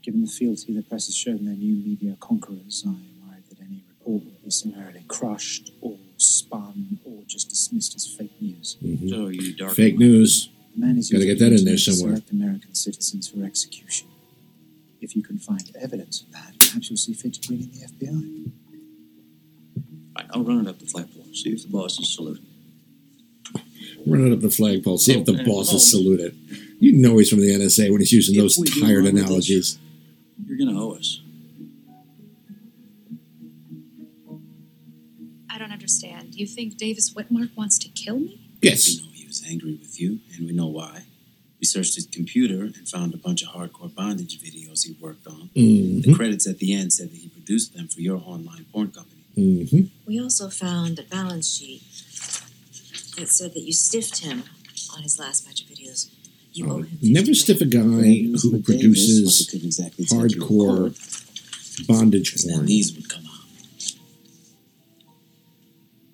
Given 0.01 0.21
the 0.21 0.27
fealty 0.27 0.73
the 0.73 0.81
press 0.81 1.05
has 1.05 1.15
shown 1.15 1.45
their 1.45 1.53
new 1.55 1.75
media 1.75 2.17
conquerors, 2.19 2.83
I 2.85 2.89
worried 2.89 3.43
that 3.49 3.59
any 3.61 3.83
report 3.89 4.23
would 4.23 4.43
be 4.43 4.49
summarily 4.49 5.03
crushed 5.07 5.71
or 5.81 5.97
spun 6.17 6.97
or 7.05 7.21
just 7.27 7.49
dismissed 7.49 7.95
as 7.95 8.07
fake 8.07 8.41
news. 8.41 8.77
Mhm. 8.81 9.09
So 9.09 9.27
you 9.27 9.53
dark 9.53 9.75
Fake 9.75 9.99
news. 9.99 10.49
The 10.73 10.81
man 10.81 10.97
is 10.97 11.11
Gotta 11.11 11.25
get 11.25 11.37
that 11.39 11.53
in 11.53 11.63
there 11.63 11.77
somewhere. 11.77 12.15
Select 12.15 12.31
American 12.31 12.73
citizens 12.73 13.27
for 13.27 13.43
execution. 13.43 14.07
If 14.99 15.15
you 15.15 15.21
can 15.21 15.37
find 15.37 15.69
evidence 15.75 16.21
of 16.21 16.31
that, 16.31 16.57
perhaps 16.57 16.89
you'll 16.89 16.97
see 16.97 17.13
fit 17.13 17.33
to 17.35 17.47
bring 17.47 17.61
in 17.61 17.71
the 17.71 17.83
FBI. 17.83 18.51
Right, 20.15 20.25
I'll 20.31 20.43
run 20.43 20.61
it 20.65 20.67
up 20.69 20.79
the 20.79 20.87
flagpole. 20.87 21.16
See 21.37 21.49
if 21.51 21.63
the 21.63 21.69
boss 21.69 21.99
is 21.99 22.13
saluting. 22.15 22.45
Run 24.05 24.25
it 24.27 24.33
up 24.33 24.39
the 24.39 24.49
flagpole. 24.49 24.97
See 24.97 25.13
if 25.19 25.25
the 25.25 25.39
Oh, 25.41 25.45
bosses 25.45 25.75
oh. 25.75 25.77
salute 25.99 26.19
it. 26.19 26.33
You 26.79 26.93
know 26.93 27.17
he's 27.17 27.29
from 27.29 27.41
the 27.41 27.51
NSA 27.51 27.91
when 27.91 27.99
he's 28.01 28.11
using 28.11 28.35
If 28.35 28.41
those 28.41 28.55
tired 28.79 29.03
wrong 29.05 29.13
with 29.13 29.23
analogies. 29.23 29.77
You're 30.45 30.57
going 30.57 30.73
to 30.73 30.79
owe 30.81 30.93
us. 30.93 31.21
I 35.49 35.57
don't 35.57 35.71
understand. 35.71 36.35
You 36.35 36.45
think 36.45 36.77
Davis 36.77 37.13
Whitmark 37.13 37.55
wants 37.55 37.77
to 37.79 37.89
kill 37.89 38.19
me? 38.19 38.39
Yes. 38.61 38.87
We 38.87 39.01
know 39.05 39.11
he 39.13 39.25
was 39.25 39.43
angry 39.47 39.73
with 39.75 39.99
you, 39.99 40.19
and 40.35 40.45
we 40.45 40.53
know 40.53 40.67
why. 40.67 41.03
We 41.59 41.65
searched 41.65 41.95
his 41.95 42.05
computer 42.05 42.61
and 42.63 42.87
found 42.87 43.13
a 43.13 43.17
bunch 43.17 43.41
of 43.41 43.49
hardcore 43.49 43.93
bondage 43.93 44.39
videos 44.39 44.85
he 44.85 44.95
worked 45.01 45.25
on. 45.25 45.49
Mhm. 45.55 46.03
The 46.03 46.13
credits 46.13 46.45
at 46.45 46.59
the 46.59 46.73
end 46.73 46.93
said 46.93 47.09
that 47.11 47.17
he 47.17 47.27
produced 47.29 47.73
them 47.73 47.87
for 47.87 48.01
your 48.01 48.17
online 48.23 48.65
porn 48.71 48.91
company. 48.91 49.16
Mm-hmm. 49.37 49.81
We 50.07 50.19
also 50.19 50.49
found 50.49 50.97
a 50.99 51.03
balance 51.03 51.55
sheet 51.55 51.81
that 53.17 53.29
said 53.29 53.53
that 53.53 53.61
you 53.61 53.71
stiffed 53.73 54.19
him 54.23 54.43
on 54.95 55.03
his 55.03 55.19
last 55.19 55.45
batch 55.45 55.61
of 55.61 55.67
videos. 55.67 56.09
You 56.53 56.71
owe 56.71 56.81
him. 56.81 56.97
Never 57.01 57.33
stiff 57.33 57.61
a 57.61 57.65
guy 57.65 57.79
who 57.79 58.61
produces 58.61 59.23
well, 59.23 59.33
he 59.37 59.45
couldn't 59.45 59.65
exactly 59.67 60.05
take 60.05 60.19
you 60.19 60.29
to 60.29 60.45
hardcore 60.45 61.87
bondage 61.87 62.33
Now 62.45 62.55
porn. 62.55 62.65
these 62.65 62.95
would 62.95 63.07
come 63.09 63.25
out. 63.25 63.33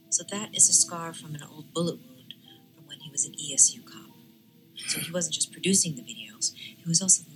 So 0.09 0.23
that 0.29 0.53
is 0.53 0.69
a 0.69 0.73
scar 0.73 1.13
from 1.13 1.36
an 1.36 1.43
old 1.49 1.73
bullet 1.73 1.95
wound 1.95 2.33
from 2.75 2.88
when 2.88 2.99
he 2.99 3.09
was 3.09 3.25
an 3.25 3.33
ESU 3.33 3.86
cop. 3.86 4.12
So 4.88 4.99
he 4.99 5.12
wasn't 5.12 5.36
just 5.36 5.51
producing 5.51 5.95
the 5.95 6.01
videos; 6.01 6.53
he 6.55 6.83
was 6.86 7.01
also 7.01 7.23
the 7.23 7.29
leading 7.29 7.31
man. 7.31 7.32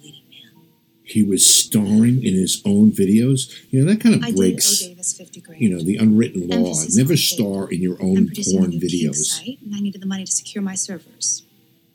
He 1.08 1.24
was 1.24 1.46
starring 1.46 2.24
in 2.24 2.34
his 2.34 2.62
own 2.66 2.92
videos. 2.92 3.54
You 3.72 3.80
know 3.86 3.92
that 3.92 4.02
kind 4.02 4.16
of 4.16 4.22
did 4.26 4.36
breaks, 4.36 4.84
owe 4.84 4.88
Davis 4.90 5.14
50 5.14 5.42
grand. 5.42 5.62
you 5.62 5.70
know, 5.70 5.82
the 5.82 5.96
unwritten 5.98 6.48
law. 6.48 6.58
Emphasis 6.58 6.98
Never 6.98 7.16
star 7.16 7.72
in 7.72 7.82
your 7.82 7.96
I'm 8.02 8.08
own 8.10 8.26
producing 8.28 8.58
a 8.58 8.60
porn 8.60 8.70
new 8.72 8.80
kink 8.82 8.92
videos. 8.94 9.16
site, 9.16 9.60
and 9.64 9.74
I 9.74 9.80
needed 9.80 10.02
the 10.02 10.06
money 10.06 10.26
to 10.26 10.32
secure 10.32 10.62
my 10.62 10.76
servers. 10.76 11.44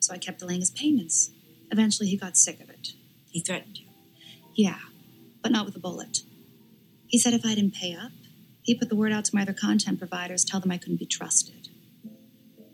So 0.01 0.15
I 0.15 0.19
kept 0.19 0.39
delaying 0.39 0.61
his 0.61 0.71
payments. 0.71 1.31
Eventually, 1.71 2.09
he 2.09 2.17
got 2.17 2.37
sick 2.37 2.61
of 2.61 2.71
it. 2.71 2.95
He 3.31 3.41
threatened 3.41 3.79
you. 3.79 3.87
Yeah, 4.55 4.79
but 5.43 5.53
not 5.53 5.67
with 5.67 5.77
a 5.77 5.79
bullet. 5.79 6.21
He 7.07 7.19
said 7.19 7.35
if 7.35 7.45
I 7.45 7.55
didn't 7.55 7.75
pay 7.75 7.95
up, 7.95 8.13
he'd 8.63 8.79
put 8.79 8.89
the 8.89 8.97
word 8.97 9.13
out 9.13 9.27
to 9.27 9.35
my 9.37 9.43
other 9.43 9.53
content 9.53 9.99
providers, 9.99 10.45
tell 10.45 10.61
them 10.61 10.71
I 10.71 10.79
couldn't 10.79 10.99
be 10.99 11.07
trusted. 11.07 11.69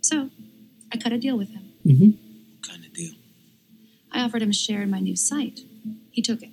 So, 0.01 0.31
I 0.93 0.97
cut 0.97 1.13
a 1.13 1.19
deal 1.19 1.37
with 1.37 1.51
him. 1.51 1.73
Mm-hmm. 1.85 2.11
What 2.61 2.69
Kind 2.69 2.85
of 2.85 2.93
deal. 2.95 3.13
I 4.13 4.21
offered 4.23 4.43
him 4.43 4.51
a 4.51 4.55
share 4.55 4.83
in 4.83 4.91
my 4.91 5.01
new 5.01 5.17
site. 5.17 5.61
He 6.11 6.23
took 6.23 6.43
it. 6.43 6.51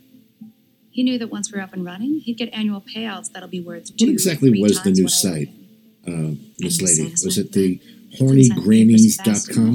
He 0.91 1.03
knew 1.03 1.17
that 1.17 1.29
once 1.29 1.51
we're 1.51 1.61
up 1.61 1.73
and 1.73 1.83
running, 1.83 2.19
he'd 2.19 2.37
get 2.37 2.53
annual 2.53 2.81
payouts 2.81 3.31
that'll 3.31 3.49
be 3.49 3.59
worth 3.59 3.95
two, 3.97 4.05
What 4.05 4.13
exactly 4.13 4.49
three 4.51 4.61
was 4.61 4.81
the 4.81 4.91
new 4.91 5.09
site, 5.09 5.49
uh, 6.07 6.35
Miss 6.59 6.81
Lady? 6.81 7.11
Was 7.25 7.37
it 7.37 7.51
the 7.51 7.77
Couldn't 8.17 8.43
sign 8.45 8.57
hornygrannies.com? 8.57 9.73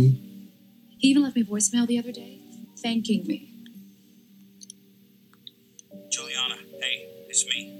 He 0.98 1.08
even 1.08 1.22
left 1.22 1.36
me 1.36 1.44
voicemail 1.44 1.86
the 1.86 1.98
other 1.98 2.12
day, 2.12 2.40
thanking 2.82 3.26
me. 3.26 3.52
Juliana, 6.10 6.56
hey, 6.80 7.06
it's 7.28 7.44
me. 7.46 7.76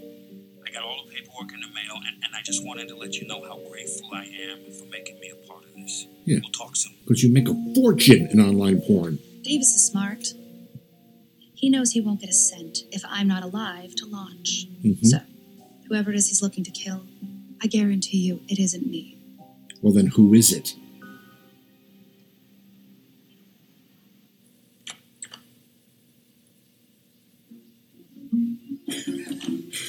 I 0.67 0.71
got 0.73 0.83
all 0.83 1.05
the 1.07 1.15
paperwork 1.15 1.53
in 1.53 1.61
the 1.61 1.69
mail, 1.69 1.97
and, 1.97 2.23
and 2.23 2.35
I 2.35 2.43
just 2.43 2.65
wanted 2.65 2.89
to 2.89 2.97
let 2.97 3.15
you 3.15 3.27
know 3.27 3.43
how 3.43 3.59
grateful 3.71 4.11
I 4.13 4.25
am 4.25 4.73
for 4.73 4.85
making 4.91 5.19
me 5.21 5.31
a 5.31 5.49
part 5.49 5.65
of 5.65 5.75
this. 5.75 6.07
Yeah. 6.25 6.39
We'll 6.43 6.53
talk 6.53 6.77
soon. 6.77 6.95
Because 7.05 7.23
you 7.23 7.33
make 7.33 7.49
a 7.49 7.55
fortune 7.75 8.29
in 8.31 8.41
online 8.41 8.83
porn. 8.83 9.19
Davis 9.43 9.69
is 9.69 9.87
smart. 9.87 10.27
He 11.61 11.69
knows 11.69 11.91
he 11.93 12.01
won't 12.01 12.21
get 12.21 12.31
a 12.31 12.33
cent 12.33 12.79
if 12.91 13.03
I'm 13.07 13.29
not 13.29 13.43
alive 13.43 13.95
to 13.97 14.07
launch. 14.07 14.67
Mhm. 14.83 15.05
So, 15.05 15.21
whoever 15.89 16.11
it 16.11 16.17
is 16.17 16.29
he's 16.29 16.41
looking 16.41 16.65
to 16.65 16.71
kill, 16.71 17.05
I 17.61 17.67
guarantee 17.67 18.17
you 18.17 18.41
it 18.49 18.59
isn't 18.59 18.87
me. 18.91 19.19
Well, 19.83 19.93
then 19.93 20.07
who 20.07 20.33
is 20.33 20.53
it? 20.53 20.75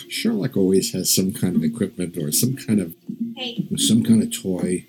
Sherlock 0.10 0.56
always 0.58 0.94
has 0.94 1.14
some 1.14 1.32
kind 1.34 1.56
of 1.56 1.64
equipment 1.64 2.18
or 2.18 2.32
some 2.32 2.56
kind 2.56 2.80
of 2.80 2.96
Hey. 3.36 3.68
some 3.78 4.04
kind 4.04 4.22
of 4.22 4.32
toy. 4.32 4.86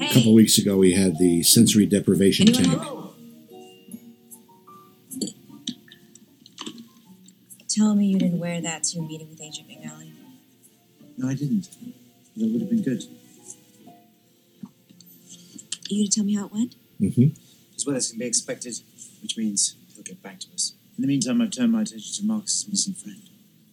A 0.00 0.12
couple 0.12 0.34
weeks 0.34 0.58
ago, 0.58 0.80
he 0.82 0.92
had 0.92 1.18
the 1.18 1.42
sensory 1.42 1.86
deprivation 1.86 2.48
Anyone 2.48 2.64
tank. 2.64 2.78
home? 2.82 3.01
Tell 7.74 7.94
me 7.94 8.06
you 8.06 8.18
didn't 8.18 8.38
wear 8.38 8.60
that 8.60 8.84
to 8.84 8.96
your 8.98 9.06
meeting 9.08 9.28
with 9.30 9.40
Agent 9.40 9.68
McNally. 9.68 10.12
No, 11.16 11.28
I 11.28 11.34
didn't. 11.34 11.68
That 12.36 12.50
would 12.50 12.60
have 12.60 12.70
been 12.70 12.82
good. 12.82 13.02
Are 14.66 15.88
You 15.88 16.02
gonna 16.04 16.10
tell 16.10 16.24
me 16.24 16.34
how 16.34 16.46
it 16.46 16.52
went? 16.52 16.74
Mm-hmm. 17.00 17.28
As 17.76 17.86
well 17.86 17.96
as 17.96 18.10
can 18.10 18.18
be 18.18 18.26
expected, 18.26 18.74
which 19.22 19.36
means 19.36 19.74
he'll 19.94 20.02
get 20.02 20.22
back 20.22 20.40
to 20.40 20.48
us. 20.54 20.72
In 20.98 21.02
the 21.02 21.08
meantime, 21.08 21.40
I've 21.40 21.50
turned 21.50 21.72
my 21.72 21.82
attention 21.82 22.12
to 22.20 22.24
Marcus's 22.26 22.68
missing 22.68 22.94
friend. 22.94 23.20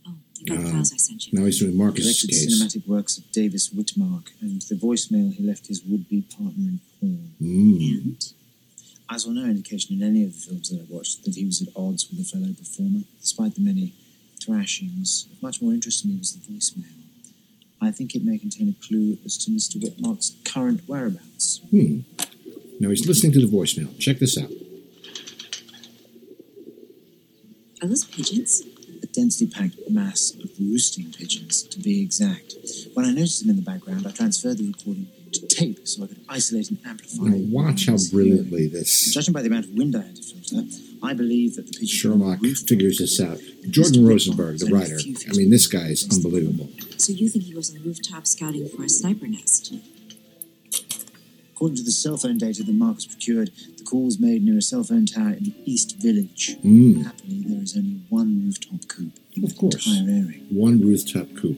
Oh, 0.07 0.13
you 0.39 0.45
got 0.45 0.59
the 0.61 0.67
Uh, 0.69 0.71
files 0.71 0.93
I 0.93 0.97
sent 0.97 1.27
you. 1.27 1.37
now 1.39 1.45
he's 1.45 1.59
doing 1.59 1.75
Marcus's 1.77 2.21
Collected 2.21 2.29
case. 2.29 2.61
cinematic 2.63 2.87
works 2.87 3.17
of 3.17 3.29
Davis 3.31 3.69
Whitmark 3.69 4.27
and 4.41 4.61
the 4.63 4.75
voicemail 4.75 5.33
he 5.33 5.43
left 5.43 5.67
his 5.67 5.83
would-be 5.83 6.21
partner 6.23 6.53
in 6.63 6.79
porn. 6.99 7.33
Mm. 7.41 8.33
I 9.11 9.17
saw 9.17 9.31
no 9.31 9.45
indication 9.45 9.95
in 9.95 10.07
any 10.07 10.23
of 10.23 10.33
the 10.33 10.39
films 10.39 10.69
that 10.69 10.81
I 10.81 10.85
watched 10.87 11.25
that 11.25 11.33
he 11.35 11.43
was 11.43 11.63
at 11.63 11.69
odds 11.75 12.07
with 12.09 12.19
a 12.19 12.23
fellow 12.23 12.53
performer, 12.53 13.01
despite 13.19 13.55
the 13.55 13.61
many 13.61 13.93
thrashings. 14.39 15.27
Of 15.31 15.41
much 15.41 15.61
more 15.61 15.73
interest 15.73 16.03
to 16.03 16.07
me 16.07 16.17
was 16.17 16.33
the 16.33 16.39
voicemail. 16.39 16.93
I 17.81 17.91
think 17.91 18.13
it 18.13 18.23
may 18.23 18.37
contain 18.37 18.69
a 18.69 18.85
clue 18.85 19.17
as 19.25 19.37
to 19.45 19.51
Mr. 19.51 19.81
Whitmark's 19.81 20.35
current 20.45 20.81
whereabouts. 20.87 21.61
Hmm. 21.71 22.01
Now 22.79 22.89
he's 22.89 23.07
listening 23.07 23.31
to 23.33 23.39
the 23.39 23.47
voicemail. 23.47 23.97
Check 23.99 24.19
this 24.19 24.37
out. 24.37 24.51
Are 27.81 27.87
those 27.87 28.05
pigeons? 28.05 28.61
A 29.01 29.07
densely 29.07 29.47
packed 29.47 29.89
mass 29.89 30.33
of 30.43 30.51
roosting 30.59 31.11
pigeons, 31.11 31.63
to 31.63 31.79
be 31.79 32.01
exact. 32.01 32.53
When 32.93 33.05
I 33.05 33.11
noticed 33.11 33.41
them 33.41 33.49
in 33.49 33.55
the 33.55 33.61
background, 33.61 34.05
I 34.05 34.11
transferred 34.11 34.57
the 34.57 34.67
recording 34.67 35.07
to 35.33 35.47
tape 35.47 35.87
so 35.87 36.03
I 36.03 36.07
could 36.07 36.21
isolate 36.29 36.69
and 36.69 36.79
amplify. 36.85 37.23
Now 37.25 37.37
watch 37.51 37.87
how 37.87 37.97
brilliantly 38.11 38.67
this 38.67 39.13
Judging 39.13 39.33
by 39.33 39.41
the 39.41 39.47
amount 39.47 39.65
of 39.65 39.71
wind 39.73 39.95
I 39.95 40.01
had 40.01 40.15
to 40.15 40.21
filter, 40.23 40.67
I 41.03 41.13
believe 41.13 41.55
that 41.55 41.65
the 41.67 41.71
pigeons 41.71 41.89
Sherlock 41.91 42.39
figures 42.67 42.97
this 42.97 43.19
out. 43.21 43.39
Jordan 43.69 44.05
Rosenberg, 44.07 44.59
the 44.59 44.71
writer. 44.73 44.97
I 44.97 45.35
mean, 45.37 45.49
this 45.49 45.67
guy 45.67 45.87
is 45.87 46.07
unbelievable. 46.11 46.69
So 46.97 47.13
you 47.13 47.29
think 47.29 47.45
he 47.45 47.55
was 47.55 47.69
on 47.69 47.77
the 47.81 47.83
rooftop 47.87 48.27
scouting 48.27 48.67
for 48.69 48.83
a 48.83 48.89
sniper 48.89 49.27
nest? 49.27 49.73
According 51.53 51.77
to 51.77 51.83
the 51.83 51.91
cell 51.91 52.15
phone 52.15 52.37
data 52.37 52.63
that 52.63 52.73
Marcus 52.73 53.05
procured, 53.05 53.51
the 53.77 53.83
call 53.83 54.05
was 54.05 54.17
made 54.19 54.43
near 54.45 54.57
a 54.57 54.61
cell 54.61 54.83
phone 54.83 55.05
tower 55.05 55.31
in 55.31 55.43
the 55.43 55.53
East 55.65 55.97
Village. 56.01 56.55
Mm. 56.63 57.03
Happily, 57.03 57.43
there 57.45 57.61
is 57.61 57.75
only 57.75 58.01
one 58.07 58.45
rooftop 58.45 58.87
coop 58.87 59.11
in 59.35 59.43
Of 59.43 59.49
the 59.49 59.55
course. 59.59 59.85
entire 59.85 60.09
area. 60.09 60.39
One 60.51 60.79
rooftop 60.81 61.27
coop. 61.35 61.57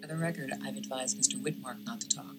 For 0.00 0.06
the 0.06 0.16
record, 0.16 0.52
I've 0.64 0.76
advised 0.76 1.18
Mr. 1.20 1.34
Whitmark 1.38 1.84
not 1.84 2.00
to 2.00 2.08
talk. 2.08 2.37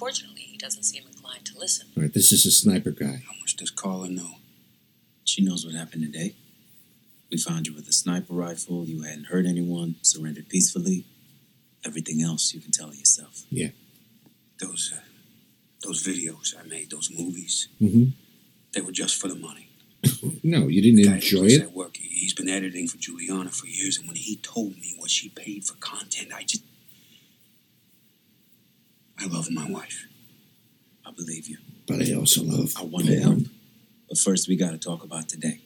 Unfortunately, 0.00 0.42
he 0.42 0.58
doesn't 0.58 0.82
seem 0.82 1.04
inclined 1.06 1.46
to 1.46 1.58
listen. 1.58 1.86
All 1.96 2.02
right, 2.02 2.12
this 2.12 2.30
is 2.30 2.44
a 2.44 2.50
sniper 2.50 2.90
guy. 2.90 3.22
How 3.26 3.32
much 3.40 3.56
does 3.56 3.70
Carla 3.70 4.10
know? 4.10 4.32
She 5.24 5.42
knows 5.42 5.64
what 5.64 5.74
happened 5.74 6.02
today. 6.02 6.34
We 7.30 7.38
found 7.38 7.66
you 7.66 7.72
with 7.74 7.88
a 7.88 7.94
sniper 7.94 8.34
rifle. 8.34 8.84
You 8.84 9.00
hadn't 9.04 9.28
hurt 9.28 9.46
anyone. 9.46 9.94
Surrendered 10.02 10.50
peacefully. 10.50 11.06
Everything 11.82 12.20
else 12.20 12.52
you 12.52 12.60
can 12.60 12.72
tell 12.72 12.92
yourself. 12.94 13.44
Yeah. 13.48 13.68
Those, 14.60 14.92
uh, 14.94 15.00
those 15.82 16.02
videos 16.06 16.54
I 16.62 16.66
made, 16.68 16.90
those 16.90 17.10
movies, 17.10 17.68
Mm-hmm. 17.80 18.10
they 18.74 18.82
were 18.82 18.92
just 18.92 19.18
for 19.18 19.28
the 19.28 19.34
money. 19.34 19.70
No, 20.44 20.68
you 20.68 20.82
didn't 20.82 21.10
Guy 21.10 21.14
enjoy 21.16 21.46
it. 21.46 21.58
That 21.60 21.72
work. 21.72 21.96
He's 21.96 22.34
been 22.34 22.48
editing 22.50 22.86
for 22.86 22.98
Juliana 22.98 23.50
for 23.50 23.66
years, 23.66 23.96
and 23.98 24.06
when 24.06 24.16
he 24.16 24.36
told 24.36 24.76
me 24.76 24.94
what 24.98 25.10
she 25.10 25.30
paid 25.30 25.64
for 25.64 25.74
content, 25.76 26.32
I 26.34 26.42
just. 26.42 26.62
I 29.18 29.26
love 29.26 29.50
my 29.50 29.68
wife. 29.68 30.06
I 31.04 31.10
believe 31.12 31.48
you. 31.48 31.58
But 31.86 32.02
I 32.02 32.14
also 32.14 32.42
love 32.42 32.72
I 32.76 32.82
want 32.82 33.06
to 33.06 33.18
help. 33.20 33.38
But 34.08 34.18
first, 34.18 34.48
we 34.48 34.56
got 34.56 34.72
to 34.72 34.78
talk 34.78 35.02
about 35.04 35.28
today. 35.28 35.60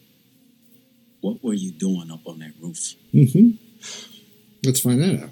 What 1.20 1.42
were 1.42 1.54
you 1.54 1.72
doing 1.72 2.10
up 2.10 2.26
on 2.26 2.38
that 2.38 2.52
roof? 2.60 2.94
Mm-hmm. 3.12 3.50
Let's 4.64 4.80
find 4.80 5.02
that 5.02 5.22
out. 5.22 5.30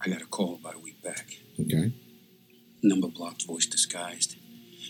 I 0.00 0.08
got 0.10 0.22
a 0.22 0.26
call 0.26 0.54
about 0.54 0.74
a 0.74 0.78
week 0.78 1.02
back. 1.02 1.38
Okay. 1.60 1.92
Number 2.82 3.08
blocked, 3.08 3.46
voice 3.46 3.66
disguised. 3.66 4.36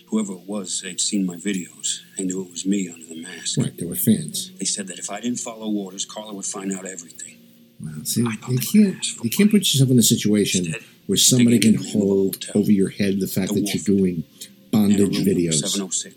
Whoever 0.07 0.33
it 0.33 0.47
was, 0.47 0.81
they'd 0.81 0.99
seen 0.99 1.25
my 1.25 1.35
videos. 1.35 2.01
They 2.17 2.25
knew 2.25 2.41
it 2.41 2.51
was 2.51 2.65
me 2.65 2.89
under 2.89 3.05
the 3.05 3.21
mask. 3.21 3.57
Right, 3.57 3.77
they 3.77 3.85
were 3.85 3.95
fans. 3.95 4.51
They 4.57 4.65
said 4.65 4.87
that 4.87 4.99
if 4.99 5.09
I 5.09 5.21
didn't 5.21 5.39
follow 5.39 5.69
orders, 5.71 6.05
Carla 6.05 6.33
would 6.33 6.45
find 6.45 6.71
out 6.73 6.85
everything. 6.85 7.37
Well, 7.79 8.03
see, 8.03 8.21
you 8.21 8.59
can't 8.59 9.23
you 9.23 9.29
can't 9.29 9.51
put 9.51 9.61
yourself 9.61 9.89
in 9.91 9.99
a 9.99 10.03
situation 10.03 10.73
where 11.07 11.17
somebody 11.17 11.59
can 11.59 11.75
hold 11.75 12.45
over 12.55 12.71
your 12.71 12.89
head 12.89 13.19
the 13.19 13.27
fact 13.27 13.53
that 13.53 13.73
you're 13.73 13.83
doing 13.83 14.23
bondage 14.71 15.19
videos, 15.19 15.61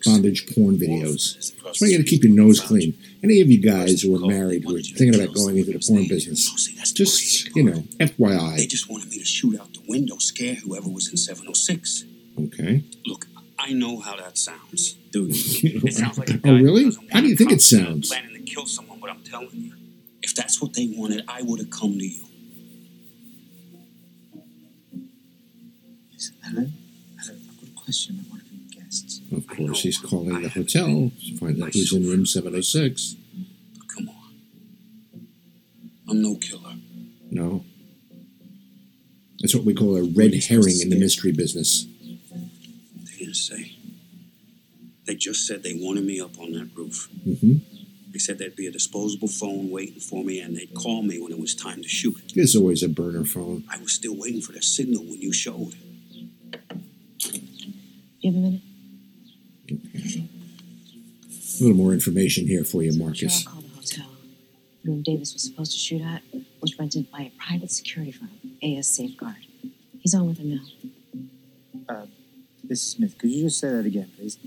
bondage 0.03 0.53
porn 0.55 0.77
videos. 0.77 1.53
That's 1.63 1.79
why 1.81 1.87
you 1.87 1.97
got 1.97 2.03
to 2.05 2.09
keep 2.09 2.23
your 2.23 2.33
nose 2.33 2.59
clean. 2.59 2.97
Any 3.23 3.41
of 3.41 3.51
you 3.51 3.61
guys 3.61 4.01
who 4.01 4.15
are 4.15 4.27
married 4.27 4.63
who 4.63 4.75
are 4.75 4.79
thinking 4.81 5.15
about 5.15 5.35
going 5.35 5.57
into 5.57 5.71
the 5.73 5.79
porn 5.87 6.07
business, 6.07 6.49
just 6.93 7.55
you 7.55 7.63
know, 7.63 7.81
FYI. 7.99 8.57
They 8.57 8.65
just 8.65 8.89
wanted 8.89 9.09
me 9.09 9.19
to 9.19 9.25
shoot 9.25 9.59
out 9.59 9.73
the 9.73 9.81
window, 9.87 10.17
scare 10.17 10.55
whoever 10.55 10.89
was 10.89 11.09
in 11.09 11.17
706. 11.17 12.05
Okay. 12.39 12.83
Look, 13.05 13.25
I 13.59 13.73
know 13.73 13.99
how 13.99 14.15
that 14.15 14.37
sounds. 14.37 14.93
Dude, 15.11 15.31
it 15.31 15.93
sounds 15.93 16.17
like 16.17 16.29
a 16.29 16.39
Oh, 16.45 16.55
really? 16.55 16.91
How 17.11 17.21
do 17.21 17.27
you 17.27 17.35
think 17.35 17.51
it 17.51 17.61
sounds? 17.61 18.09
planning 18.09 18.33
to 18.33 18.51
kill 18.51 18.65
someone, 18.65 18.99
but 18.99 19.09
I'm 19.09 19.23
telling 19.23 19.49
you, 19.53 19.73
if 20.21 20.35
that's 20.35 20.61
what 20.61 20.73
they 20.73 20.87
wanted, 20.95 21.23
I 21.27 21.41
would 21.41 21.59
have 21.59 21.69
come 21.71 21.97
to 21.97 22.05
you. 22.07 22.26
I've 26.49 27.25
got 27.25 27.69
a 27.69 27.83
question 27.83 28.19
about 28.19 28.31
one 28.31 28.41
of 28.41 28.51
your 28.51 28.81
guests. 28.83 29.21
Of 29.31 29.47
course, 29.47 29.81
he's 29.81 29.97
calling 29.97 30.41
the 30.41 30.49
hotel 30.49 31.11
to 31.25 31.37
find 31.37 31.61
out 31.61 31.73
who's 31.73 31.93
in 31.93 32.03
room 32.07 32.25
706. 32.25 33.15
come 33.87 34.09
on 34.09 34.15
I'm 36.09 36.21
no 36.21 36.35
killer. 36.35 36.75
No. 37.29 37.65
That's 39.39 39.53
what 39.53 39.65
we 39.65 39.73
call 39.73 39.97
a 39.97 40.03
red 40.03 40.33
herring 40.45 40.79
in 40.81 40.89
the 40.89 40.97
mystery 40.99 41.31
business. 41.31 41.85
They 42.01 43.17
didn't 43.19 43.35
say. 43.35 43.73
They 45.05 45.15
just 45.15 45.45
said 45.45 45.63
they 45.63 45.73
wanted 45.75 46.05
me 46.05 46.19
up 46.19 46.39
on 46.39 46.51
that 46.53 46.69
roof. 46.75 47.09
hmm 47.23 47.57
They 48.11 48.19
said 48.19 48.39
there'd 48.39 48.55
be 48.55 48.67
a 48.67 48.71
disposable 48.71 49.27
phone 49.27 49.69
waiting 49.69 49.99
for 49.99 50.23
me, 50.23 50.39
and 50.39 50.55
they'd 50.57 50.73
call 50.73 51.03
me 51.03 51.19
when 51.21 51.31
it 51.31 51.39
was 51.39 51.53
time 51.53 51.81
to 51.83 51.87
shoot. 51.89 52.31
There's 52.35 52.55
always 52.55 52.83
a 52.83 52.89
burner 52.89 53.23
phone. 53.25 53.63
I 53.69 53.77
was 53.79 53.93
still 53.93 54.15
waiting 54.17 54.41
for 54.41 54.53
the 54.53 54.61
signal 54.61 55.03
when 55.03 55.21
you 55.21 55.31
showed. 55.33 55.75
You 58.27 58.33
have 58.33 58.43
a 58.43 58.45
minute? 58.45 58.61
A 61.31 61.63
little 61.63 61.77
more 61.77 61.93
information 61.93 62.45
here 62.45 62.65
for 62.65 62.83
you, 62.83 62.91
Marcus. 62.91 63.45
Cheryl 63.45 63.45
called 63.45 63.63
the 63.63 63.75
hotel. 63.75 64.05
The 64.83 64.91
room 64.91 65.01
Davis 65.01 65.31
was 65.31 65.43
supposed 65.43 65.71
to 65.71 65.77
shoot 65.77 66.01
at 66.01 66.23
was 66.59 66.77
rented 66.77 67.09
by 67.09 67.21
a 67.21 67.31
private 67.41 67.71
security 67.71 68.11
firm, 68.11 68.29
AS 68.61 68.89
Safeguard. 68.89 69.47
He's 70.01 70.13
on 70.13 70.27
with 70.27 70.39
them 70.39 70.49
now. 70.55 70.65
Uh, 71.87 72.05
Miss 72.67 72.81
Smith, 72.81 73.17
could 73.17 73.29
you 73.29 73.45
just 73.45 73.61
say 73.61 73.69
that 73.69 73.85
again, 73.85 74.11
please? 74.17 74.37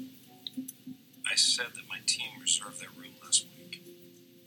I 1.26 1.36
said 1.36 1.68
that 1.74 1.88
my 1.88 2.00
team 2.04 2.28
reserved 2.38 2.80
that 2.80 2.94
room 2.98 3.14
last 3.24 3.46
week. 3.58 3.82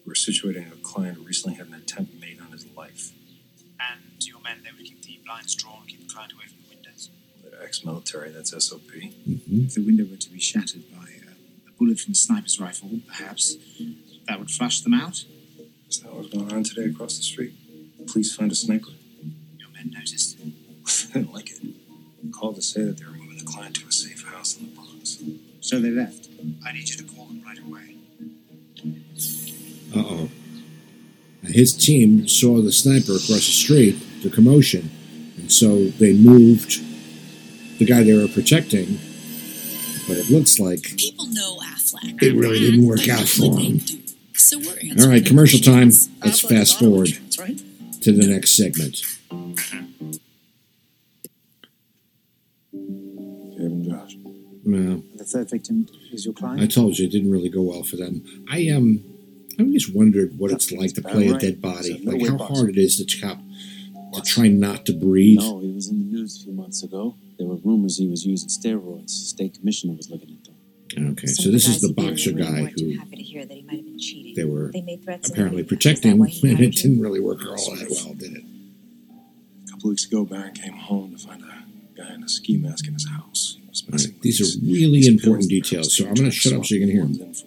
We 0.06 0.12
were 0.12 0.14
situating 0.14 0.72
a 0.72 0.76
client 0.84 1.18
who 1.18 1.24
recently 1.24 1.58
had 1.58 1.70
an 1.70 1.74
attempt 1.74 2.22
made 2.22 2.40
on 2.40 2.52
his 2.52 2.68
life. 2.78 3.14
And 3.80 4.24
your 4.28 4.42
men, 4.42 4.62
they 4.64 4.70
would 4.78 4.86
keep 4.86 5.02
the 5.02 5.20
blinds 5.26 5.56
drawn, 5.56 5.88
keep 5.88 6.08
the 6.08 6.14
client 6.14 6.34
away 6.34 6.53
ex-military, 7.62 8.32
that's 8.32 8.52
SOP. 8.66 8.82
If 9.26 9.74
the 9.76 9.84
window 9.86 10.06
were 10.10 10.18
to 10.18 10.30
be 10.30 10.40
shattered 10.40 10.84
by 10.92 11.04
uh, 11.04 11.34
a 11.68 11.72
bullet 11.78 12.00
from 12.00 12.14
a 12.14 12.16
sniper's 12.16 12.60
rifle, 12.60 13.00
perhaps 13.08 13.58
that 14.28 14.40
would 14.40 14.52
flush 14.52 14.82
them 14.82 14.94
out. 14.94 15.26
Is 15.90 16.00
that 16.00 16.14
what's 16.14 16.30
going 16.30 16.52
on 16.52 16.64
today 16.64 16.86
across 16.90 17.18
the 17.18 17.24
street? 17.24 17.54
Police 18.12 18.36
find 18.36 18.52
a 18.52 18.56
sniper. 18.56 18.92
Your 19.58 19.70
men 19.70 19.92
noticed. 19.94 20.38
I 20.40 21.14
didn't 21.14 21.34
like 21.34 21.52
it. 21.52 21.62
Called 22.32 22.56
to 22.56 22.62
say 22.62 22.84
that 22.84 22.98
they 22.98 23.06
were 23.06 23.12
moving 23.12 23.38
the 23.38 23.44
client 23.44 23.76
to 23.76 23.88
a 23.88 23.92
safe 23.92 24.26
house 24.26 24.58
in 24.58 24.70
the 24.70 24.76
Bronx. 24.76 25.22
So 25.62 25.80
they 25.80 25.92
left. 25.92 26.30
I 26.66 26.72
need 26.72 26.90
you 26.90 26.98
to 26.98 27.04
call 27.04 27.26
them 27.26 27.44
right 27.46 27.60
away. 27.60 27.96
Uh 29.96 30.00
oh. 30.00 30.30
His 31.44 31.76
team 31.76 32.28
saw 32.28 32.62
the 32.62 32.72
sniper 32.72 33.12
across 33.14 33.28
the 33.28 33.52
street, 33.52 33.98
the 34.24 34.30
commotion, 34.30 34.90
and 35.38 35.52
so 35.52 35.88
they 35.90 36.14
moved 36.14 36.82
the 37.80 37.86
guy 37.86 38.04
they 38.04 38.14
were 38.14 38.28
protecting. 38.28 39.00
But 40.08 40.18
it 40.18 40.30
looks 40.30 40.60
like 40.60 40.82
People 40.98 41.28
know 41.28 41.58
Affleck. 41.60 42.22
it 42.22 42.36
really 42.36 42.60
didn't 42.60 42.86
work 42.86 43.08
out 43.08 43.28
for 43.28 43.58
him. 43.58 43.80
So 44.36 44.60
we're 44.60 45.02
All 45.02 45.08
right, 45.10 45.26
commercial 45.26 45.60
time. 45.60 45.88
Let's 45.88 46.08
Affleck 46.44 46.50
fast 46.50 46.80
forward 46.80 47.08
insurance, 47.10 47.40
right? 47.40 47.62
to 48.02 48.12
the 48.12 48.28
next 48.28 48.58
segment. 48.58 49.02
Kevin 52.72 53.84
Josh. 53.90 54.16
Well, 54.66 55.04
The 55.16 55.24
third 55.26 55.50
victim 55.50 55.88
is 56.12 56.26
your 56.26 56.34
client? 56.34 56.62
I 56.62 56.68
told 56.68 56.98
you 56.98 57.06
it 57.08 57.12
didn't 57.12 57.32
really 57.32 57.50
go 57.50 57.62
well 57.62 57.84
for 57.84 57.96
them. 57.98 58.24
I 58.50 58.70
um, 58.70 59.04
I 59.60 59.64
always 59.64 59.90
wondered 59.90 60.38
what 60.38 60.52
it's 60.52 60.72
like 60.72 60.94
to 60.96 61.02
play 61.02 61.28
a 61.28 61.38
dead 61.38 61.62
body, 61.62 61.94
It's 61.94 62.06
a 62.06 62.10
like 62.10 62.28
how 62.28 62.38
boxer. 62.38 62.54
hard 62.56 62.70
it 62.72 62.78
is 62.78 62.98
to 62.98 63.06
chop, 63.06 63.38
to 64.14 64.22
try 64.22 64.48
not 64.48 64.86
to 64.86 64.94
breathe. 64.94 65.40
No, 65.40 65.60
he 65.60 65.72
was 65.72 65.90
in 65.90 66.00
the 66.00 66.06
news 66.16 66.40
a 66.40 66.44
few 66.46 66.54
months 66.54 66.84
ago. 66.84 67.16
There 67.38 67.48
were 67.48 67.56
rumors 67.56 67.98
he 67.98 68.08
was 68.08 68.26
using 68.26 68.50
steroids. 68.50 69.10
State 69.10 69.56
commissioner 69.60 69.94
was 69.94 70.10
looking 70.10 70.30
into 70.30 70.52
him. 70.52 71.12
Okay, 71.14 71.26
Some 71.26 71.46
so 71.46 71.52
this 71.52 71.68
is 71.68 71.82
the 71.82 71.88
he 71.88 71.94
beat 71.94 72.04
in 72.04 72.10
boxer 72.12 72.32
guy 72.34 72.72
who 72.78 72.98
happy 73.00 73.16
to 73.16 73.24
hear 73.24 73.46
that 73.46 73.54
he 73.54 73.64
might 73.64 73.78
have 73.78 73.86
been 73.86 73.98
cheating. 74.00 74.36
they 74.36 74.44
were 74.44 74.72
They 74.72 74.82
made 74.82 75.04
threats 75.04 75.30
apparently 75.30 75.64
protecting, 75.64 76.12
and 76.22 76.60
it 76.60 76.76
didn't 76.76 77.02
really 77.02 77.20
work 77.20 77.40
all 77.46 77.56
that 77.56 77.88
well, 77.90 78.14
did 78.14 78.34
it? 78.38 78.44
A 79.68 79.72
couple 79.72 79.90
weeks 79.90 80.06
ago, 80.06 80.24
Baron 80.24 80.54
came 80.54 80.74
home 80.74 81.16
to 81.16 81.28
find 81.28 81.42
a 81.42 81.66
guy 82.00 82.14
in 82.14 82.24
a 82.24 82.30
ski 82.30 82.58
mask 82.58 82.86
in 82.88 82.94
his 82.94 83.08
house. 83.10 83.58
He 83.60 83.68
was 83.68 83.84
All 83.88 83.92
missing 83.94 84.12
right, 84.12 84.22
these 84.22 84.40
are 84.42 84.60
really 84.64 85.08
important 85.08 85.50
details, 85.50 85.98
so 85.98 86.06
I'm 86.06 86.14
going 86.14 86.30
to 86.30 86.32
shut 86.32 86.54
up 86.54 86.64
so 86.66 86.76
you 86.76 86.82
can 86.82 86.92
hear 86.92 87.06
them. 87.06 87.32
As 87.32 87.44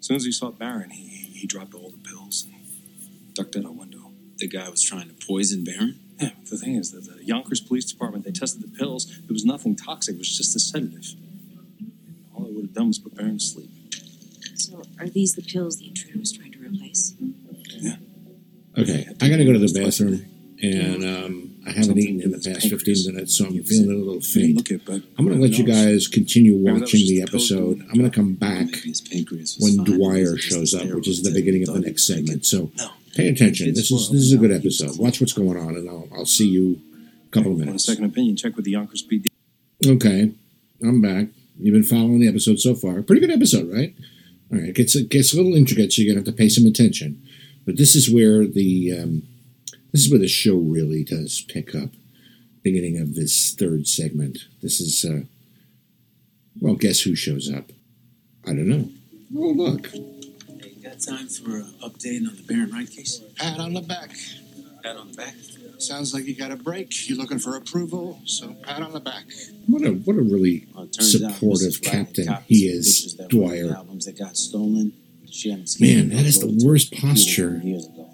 soon 0.00 0.16
as 0.16 0.24
he 0.24 0.32
saw 0.32 0.50
Baron, 0.50 0.90
he, 0.90 1.02
he 1.06 1.46
dropped 1.46 1.74
all 1.74 1.90
the 1.90 1.98
pills 1.98 2.46
and 2.52 3.34
ducked 3.34 3.56
out 3.56 3.64
a 3.64 3.70
window. 3.70 3.95
The 4.38 4.48
guy 4.48 4.68
was 4.68 4.82
trying 4.82 5.08
to 5.08 5.26
poison 5.26 5.64
Baron? 5.64 5.98
Yeah, 6.20 6.30
but 6.40 6.50
the 6.50 6.58
thing 6.58 6.76
is 6.76 6.92
that 6.92 7.04
the 7.04 7.24
Yonkers 7.24 7.60
Police 7.60 7.84
Department, 7.84 8.24
they 8.24 8.32
tested 8.32 8.62
the 8.62 8.78
pills. 8.78 9.06
There 9.06 9.32
was 9.32 9.44
nothing 9.44 9.76
toxic. 9.76 10.14
It 10.14 10.18
was 10.18 10.36
just 10.36 10.56
a 10.56 10.60
sedative. 10.60 11.14
All 12.34 12.46
it 12.46 12.54
would 12.54 12.66
have 12.66 12.74
done 12.74 12.88
was 12.88 12.98
put 12.98 13.14
Baron 13.14 13.38
to 13.38 13.44
sleep. 13.44 13.70
So, 14.54 14.82
are 14.98 15.08
these 15.08 15.34
the 15.34 15.42
pills 15.42 15.78
the 15.78 15.88
intruder 15.88 16.18
was 16.18 16.32
trying 16.32 16.52
to 16.52 16.58
replace? 16.58 17.14
Yeah. 17.68 17.96
Okay, 18.78 19.06
I 19.20 19.28
got 19.28 19.36
to 19.36 19.44
go 19.44 19.52
to 19.52 19.58
the 19.58 19.72
bathroom, 19.72 20.24
and 20.62 21.04
um, 21.04 21.55
I 21.66 21.72
haven't 21.72 21.98
eaten 21.98 22.22
in 22.22 22.30
the 22.30 22.38
past 22.38 22.68
15 22.68 23.12
minutes, 23.12 23.36
so 23.36 23.46
I'm 23.46 23.62
feeling 23.64 23.90
a 23.90 23.94
little 23.94 24.20
faint. 24.20 24.70
I'm 25.18 25.24
going 25.26 25.36
to 25.36 25.42
let 25.42 25.58
you 25.58 25.64
guys 25.64 26.06
continue 26.06 26.54
watching 26.54 27.06
the 27.06 27.22
episode. 27.22 27.80
I'm 27.90 27.98
going 27.98 28.08
to 28.08 28.14
come 28.14 28.34
back 28.34 28.68
when 29.58 29.84
Dwyer 29.84 30.36
shows 30.36 30.74
up, 30.74 30.84
which 30.84 31.08
is 31.08 31.22
the 31.22 31.32
beginning 31.32 31.68
of 31.68 31.74
the 31.74 31.80
next 31.80 32.06
segment. 32.06 32.46
So 32.46 32.70
pay 33.16 33.28
attention. 33.28 33.74
This 33.74 33.90
is 33.90 34.10
this 34.10 34.20
is 34.20 34.32
a 34.32 34.36
good 34.36 34.52
episode. 34.52 34.98
Watch 34.98 35.20
what's 35.20 35.32
going 35.32 35.58
on, 35.58 35.74
and 35.74 35.88
I'll, 35.88 36.08
I'll 36.14 36.26
see 36.26 36.48
you 36.48 36.80
a 37.26 37.30
couple 37.30 37.52
of 37.52 37.58
minutes. 37.58 37.86
second 37.86 38.04
opinion? 38.04 38.36
Check 38.36 38.54
with 38.54 38.64
the 38.64 38.72
Yonkers 38.72 39.04
PD. 39.06 39.26
Okay, 39.84 40.32
I'm 40.82 41.00
back. 41.00 41.28
You've 41.58 41.72
been 41.72 41.82
following 41.82 42.20
the 42.20 42.28
episode 42.28 42.60
so 42.60 42.74
far. 42.74 43.02
Pretty 43.02 43.26
good 43.26 43.34
episode, 43.34 43.72
right? 43.72 43.94
All 44.52 44.58
right, 44.58 44.68
it 44.68 44.74
gets 44.76 44.94
it 44.94 45.08
gets 45.08 45.32
a 45.32 45.36
little 45.36 45.54
intricate, 45.54 45.92
so 45.92 46.02
you're 46.02 46.14
gonna 46.14 46.24
have 46.24 46.32
to 46.32 46.38
pay 46.38 46.48
some 46.48 46.66
attention. 46.66 47.20
But 47.64 47.76
this 47.76 47.96
is 47.96 48.08
where 48.08 48.46
the 48.46 48.96
um, 49.02 49.22
this 49.92 50.04
is 50.04 50.10
where 50.10 50.20
the 50.20 50.28
show 50.28 50.56
really 50.56 51.04
does 51.04 51.44
pick 51.48 51.74
up. 51.74 51.90
Beginning 52.62 52.98
of 52.98 53.14
this 53.14 53.54
third 53.54 53.86
segment. 53.86 54.38
This 54.60 54.80
is 54.80 55.04
uh, 55.04 55.22
well, 56.60 56.74
guess 56.74 57.00
who 57.00 57.14
shows 57.14 57.52
up? 57.52 57.70
I 58.44 58.48
don't 58.48 58.68
know. 58.68 58.88
Oh, 59.36 59.50
look. 59.50 59.88
Hey, 59.88 60.72
you 60.76 60.82
got 60.82 61.00
time 61.00 61.28
for 61.28 61.56
an 61.56 61.74
update 61.82 62.26
on 62.26 62.36
the 62.36 62.44
Baron 62.46 62.70
Wright 62.70 62.90
case? 62.90 63.20
Pat 63.36 63.58
on 63.58 63.74
the 63.74 63.82
back. 63.82 64.10
Pat 64.82 64.96
on 64.96 65.10
the 65.10 65.16
back? 65.16 65.34
Sounds 65.78 66.14
like 66.14 66.24
you 66.24 66.34
got 66.34 66.50
a 66.50 66.56
break. 66.56 67.08
You're 67.08 67.18
looking 67.18 67.38
for 67.38 67.56
approval, 67.56 68.20
so 68.24 68.54
pat 68.62 68.80
on 68.82 68.92
the 68.92 69.00
back. 69.00 69.24
What 69.66 69.82
a 69.82 69.90
what 69.90 70.16
a 70.16 70.22
really 70.22 70.66
Well, 70.74 70.84
it 70.84 70.94
turns 70.94 71.22
out 71.22 71.32
supportive 71.32 71.68
Mrs. 71.68 71.86
Wright 71.86 71.94
had 71.94 72.06
captain 72.06 72.36
he 72.46 72.54
is, 72.68 72.86
pictures 72.86 73.16
that 73.16 73.34
were 73.34 73.44
in 73.44 73.50
the 73.50 73.62
Dwyer. 73.66 73.76
Albums 73.76 74.04
that 74.06 74.18
got 74.18 74.36
stolen. 74.36 74.92
She 75.30 75.50
Man, 75.50 76.08
that 76.10 76.24
is 76.24 76.40
the 76.40 76.64
worst 76.64 76.94
posture 76.94 77.60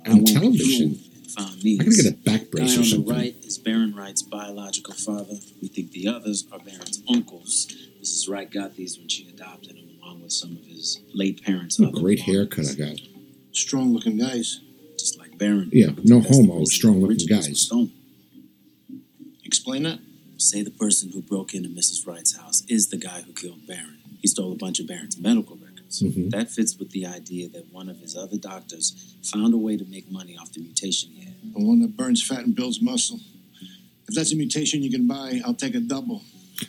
on 0.07 0.25
television. 0.25 0.99
Found 1.35 1.63
these. 1.63 1.81
I 1.81 1.85
gotta 1.85 2.03
get 2.03 2.13
a 2.13 2.39
back 2.39 2.51
brace 2.51 2.71
guy 2.71 2.75
or 2.75 2.79
on 2.79 2.83
the 2.83 2.91
something. 2.91 3.15
right 3.15 3.35
is 3.43 3.59
Baron 3.59 3.95
Wright's 3.95 4.23
biological 4.23 4.95
father. 4.95 5.35
We 5.61 5.69
think 5.69 5.93
the 5.93 6.09
others 6.09 6.47
are 6.53 6.59
Baron's 6.59 7.03
uncles. 7.09 7.67
Mrs. 8.01 8.29
Wright 8.31 8.51
got 8.51 8.77
these 8.77 8.99
when 8.99 9.09
she 9.09 9.29
adopted 9.29 9.77
him, 9.77 9.89
along 10.03 10.23
with 10.23 10.33
some 10.33 10.53
of 10.53 10.65
his 10.65 11.01
late 11.15 11.43
parents. 11.45 11.79
What 11.79 11.91
a 11.91 11.93
great 11.93 12.21
haircut 12.21 12.67
I 12.71 12.75
got. 12.75 12.97
Strong 13.53 13.93
looking 13.93 14.19
guys. 14.19 14.61
Just 14.99 15.19
like 15.19 15.37
Baron. 15.39 15.71
Yeah, 15.73 15.91
no 16.05 16.21
homo, 16.21 16.65
strong 16.65 17.01
looking 17.01 17.27
guys. 17.27 17.71
Explain 19.45 19.83
that? 19.85 19.99
Say 20.37 20.63
the 20.63 20.71
person 20.71 21.11
who 21.13 21.23
broke 21.23 21.55
into 21.55 21.69
Mrs. 21.69 22.07
Wright's 22.07 22.37
house 22.37 22.63
is 22.69 22.89
the 22.89 22.97
guy 22.97 23.23
who 23.23 23.33
killed 23.33 23.67
Baron. 23.67 23.99
He 24.21 24.29
stole 24.29 24.53
a 24.53 24.57
bunch 24.57 24.81
of 24.81 24.87
Baron's 24.87 25.19
medical 25.19 25.57
records. 26.01 26.17
Mhm. 26.17 26.31
That 26.31 26.51
fits 26.51 26.79
with 26.79 26.91
the 26.91 27.07
idea 27.07 27.49
that 27.51 27.73
one 27.73 27.89
of 27.89 27.99
his 28.01 28.17
other 28.17 28.39
doctors 28.39 28.95
found 29.23 29.55
a 29.55 29.59
way 29.59 29.77
to 29.77 29.85
make 29.85 30.11
money 30.11 30.37
off 30.37 30.53
the 30.53 30.61
mutation 30.61 31.11
he 31.15 31.25
had. 31.25 31.35
The 31.55 31.65
one 31.65 31.81
that 31.81 31.97
burns 31.97 32.23
fat 32.23 32.45
and 32.45 32.55
builds 32.55 32.81
muscle. 32.81 33.21
If 34.09 34.15
that's 34.15 34.33
a 34.33 34.37
mutation 34.37 34.83
you 34.83 34.91
can 34.91 35.07
buy, 35.07 35.41
I'll 35.45 35.55
take 35.55 35.75
a 35.75 35.81
double. 35.81 36.23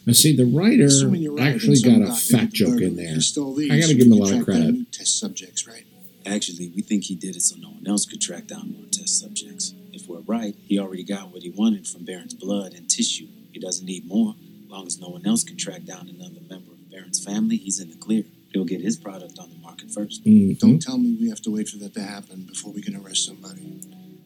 Now, 0.06 0.14
see, 0.14 0.36
the 0.36 0.46
writer 0.46 0.86
Assuming 0.86 1.30
right, 1.36 1.54
actually 1.54 1.80
got 1.80 2.02
a 2.02 2.14
fat 2.14 2.52
joke 2.52 2.82
in 2.82 2.96
there. 2.96 3.20
Stole 3.22 3.54
these 3.54 3.70
I 3.70 3.80
got 3.80 3.88
to 3.88 3.92
so 3.92 3.98
give 3.98 4.08
him 4.08 4.14
a 4.14 4.16
lot 4.16 4.34
of 4.34 4.44
credit. 4.46 4.92
Test 4.92 5.20
subjects, 5.20 5.68
right? 5.68 5.86
Actually, 6.26 6.70
we 6.70 6.82
think 6.82 7.04
he 7.04 7.16
did 7.16 7.36
it 7.36 7.42
so 7.42 7.56
no 7.58 7.70
one 7.70 7.86
else 7.86 8.06
could 8.06 8.22
track 8.22 8.48
down 8.48 8.72
more 8.72 8.86
test 8.90 9.20
subjects. 9.20 9.74
If 9.92 10.08
we're 10.08 10.22
right, 10.22 10.56
he 10.66 10.80
already 10.80 11.04
got 11.04 11.32
what 11.34 11.44
he 11.44 11.50
wanted 11.50 11.86
from 11.86 12.06
Baron's 12.06 12.34
blood 12.34 12.74
and 12.74 12.90
tissue. 12.90 13.28
He 13.52 13.60
doesn't 13.60 13.86
need 13.86 14.06
more. 14.06 14.36
As 14.66 14.72
long 14.72 14.88
as 14.88 15.00
no 15.00 15.10
one 15.10 15.26
else 15.26 15.44
can 15.44 15.58
track 15.58 15.84
down 15.86 16.10
another 16.10 16.40
member 16.50 16.72
of 16.72 16.90
Baron's 16.90 17.24
family, 17.24 17.58
he's 17.58 17.80
in 17.80 17.90
the 17.90 17.96
clear. 17.98 18.24
He'll 18.54 18.66
get 18.66 18.82
his 18.82 18.96
product 18.98 19.40
on 19.40 19.50
the 19.50 19.58
market 19.58 19.90
1st 19.92 20.24
Mhm. 20.26 20.60
Don't 20.60 20.80
tell 20.82 20.98
me 20.98 21.18
we 21.20 21.28
have 21.30 21.42
to 21.42 21.52
wait 21.52 21.68
for 21.70 21.78
that 21.78 21.94
to 21.96 22.02
happen 22.02 22.44
before 22.48 22.72
we 22.72 22.82
can 22.82 22.96
arrest 22.96 23.26
somebody. 23.26 23.62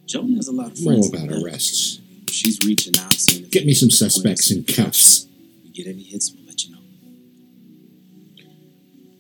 Joan 0.05 0.33
has 0.35 0.47
a 0.47 0.51
lot 0.51 0.71
of 0.71 0.77
I'm 0.79 0.83
friends. 0.83 1.07
all 1.07 1.15
about 1.15 1.41
arrests. 1.41 1.99
She's 2.29 2.59
reaching 2.65 2.97
out, 2.99 3.13
seeing 3.13 3.43
if 3.45 3.51
Get 3.51 3.65
me 3.65 3.73
some 3.73 3.89
suspects 3.89 4.51
in 4.51 4.63
cuffs. 4.65 5.27
we 5.63 5.69
get 5.71 5.87
any 5.87 6.03
hits, 6.03 6.33
we'll 6.33 6.45
let 6.45 6.63
you 6.65 6.71
know. 6.71 6.77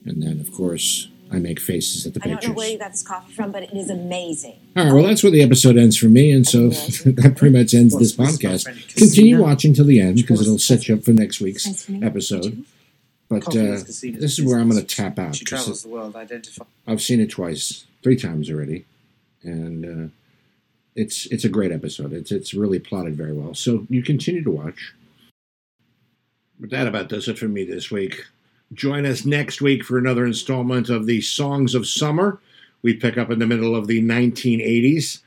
And 0.05 0.21
then, 0.21 0.39
of 0.39 0.51
course, 0.51 1.07
I 1.31 1.39
make 1.39 1.59
faces 1.59 2.05
at 2.05 2.13
the 2.13 2.21
I 2.23 2.27
don't 2.29 2.47
know 2.47 2.53
where 2.53 2.69
you 2.69 2.77
got 2.77 2.91
this 2.91 3.01
coffee 3.03 3.33
from, 3.33 3.51
but 3.51 3.63
it 3.63 3.73
is 3.73 3.89
amazing. 3.89 4.55
All 4.75 4.85
right, 4.85 4.93
well, 4.93 5.03
that's 5.03 5.23
where 5.23 5.31
the 5.31 5.41
episode 5.41 5.77
ends 5.77 5.97
for 5.97 6.07
me, 6.07 6.31
and 6.31 6.47
so 6.47 6.69
that 6.69 7.35
pretty 7.37 7.57
much 7.57 7.73
ends 7.73 7.97
this 7.97 8.13
podcast. 8.15 8.65
Continue 8.95 9.41
watching 9.41 9.73
till 9.73 9.85
the 9.85 9.99
end 9.99 10.15
because 10.17 10.41
it'll 10.41 10.59
set 10.59 10.87
you 10.87 10.95
up 10.95 11.03
for 11.03 11.11
next 11.13 11.41
week's 11.41 11.89
episode. 12.01 12.63
But 13.29 13.47
uh, 13.49 13.81
this 13.83 14.03
is 14.03 14.43
where 14.43 14.59
I'm 14.59 14.69
going 14.69 14.83
to 14.83 14.95
tap 14.95 15.19
out. 15.19 15.35
She 15.35 15.43
travels 15.43 15.83
the 15.83 15.89
world, 15.89 16.15
identify. 16.15 16.63
I've 16.85 17.01
seen 17.01 17.19
it 17.19 17.29
twice, 17.29 17.85
three 18.01 18.15
times 18.15 18.49
already, 18.49 18.85
and 19.43 19.85
uh, 19.85 20.11
it's 20.95 21.25
it's 21.27 21.43
a 21.43 21.49
great 21.49 21.71
episode. 21.71 22.13
It's 22.13 22.31
it's 22.31 22.53
really 22.53 22.79
plotted 22.79 23.15
very 23.15 23.33
well. 23.33 23.53
So 23.53 23.85
you 23.89 24.01
continue 24.01 24.43
to 24.43 24.51
watch. 24.51 24.93
But 26.59 26.69
that 26.71 26.87
about 26.87 27.09
does 27.09 27.27
it 27.27 27.37
for 27.37 27.47
me 27.47 27.65
this 27.65 27.91
week. 27.91 28.23
Join 28.73 29.05
us 29.05 29.25
next 29.25 29.61
week 29.61 29.83
for 29.83 29.97
another 29.97 30.25
installment 30.25 30.89
of 30.89 31.05
the 31.05 31.21
Songs 31.21 31.75
of 31.75 31.87
Summer. 31.87 32.39
We 32.81 32.93
pick 32.93 33.17
up 33.17 33.29
in 33.29 33.39
the 33.39 33.47
middle 33.47 33.75
of 33.75 33.87
the 33.87 34.01
1980s. 34.01 35.21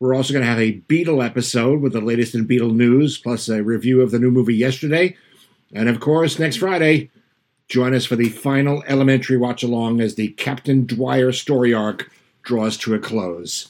We're 0.00 0.14
also 0.14 0.32
going 0.32 0.44
to 0.44 0.50
have 0.50 0.60
a 0.60 0.80
Beatle 0.88 1.24
episode 1.24 1.80
with 1.80 1.92
the 1.92 2.00
latest 2.00 2.34
in 2.34 2.46
Beatle 2.46 2.74
news, 2.74 3.18
plus 3.18 3.48
a 3.48 3.62
review 3.62 4.02
of 4.02 4.10
the 4.10 4.18
new 4.18 4.30
movie 4.30 4.54
yesterday. 4.54 5.16
And 5.72 5.88
of 5.88 6.00
course, 6.00 6.38
next 6.38 6.56
Friday, 6.56 7.10
join 7.68 7.94
us 7.94 8.06
for 8.06 8.16
the 8.16 8.28
final 8.28 8.82
elementary 8.86 9.36
watch 9.36 9.62
along 9.62 10.00
as 10.00 10.14
the 10.14 10.28
Captain 10.28 10.86
Dwyer 10.86 11.32
story 11.32 11.74
arc 11.74 12.10
draws 12.42 12.76
to 12.78 12.94
a 12.94 12.98
close. 12.98 13.68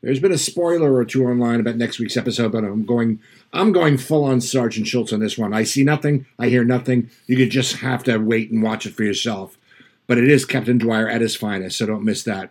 There's 0.00 0.20
been 0.20 0.32
a 0.32 0.38
spoiler 0.38 0.94
or 0.94 1.04
two 1.04 1.24
online 1.24 1.60
about 1.60 1.76
next 1.76 1.98
week's 1.98 2.16
episode, 2.16 2.52
but 2.52 2.64
I'm 2.64 2.84
going 2.84 3.20
I'm 3.52 3.72
going 3.72 3.98
full 3.98 4.24
on 4.24 4.40
Sergeant 4.40 4.86
Schultz 4.86 5.12
on 5.12 5.20
this 5.20 5.36
one. 5.36 5.52
I 5.52 5.64
see 5.64 5.82
nothing, 5.82 6.26
I 6.38 6.48
hear 6.48 6.64
nothing. 6.64 7.10
You 7.26 7.36
could 7.36 7.50
just 7.50 7.76
have 7.76 8.04
to 8.04 8.18
wait 8.18 8.50
and 8.50 8.62
watch 8.62 8.86
it 8.86 8.94
for 8.94 9.02
yourself. 9.02 9.58
But 10.06 10.18
it 10.18 10.28
is 10.28 10.44
Captain 10.44 10.78
Dwyer 10.78 11.08
at 11.08 11.20
his 11.20 11.36
finest, 11.36 11.78
so 11.78 11.86
don't 11.86 12.04
miss 12.04 12.22
that. 12.24 12.50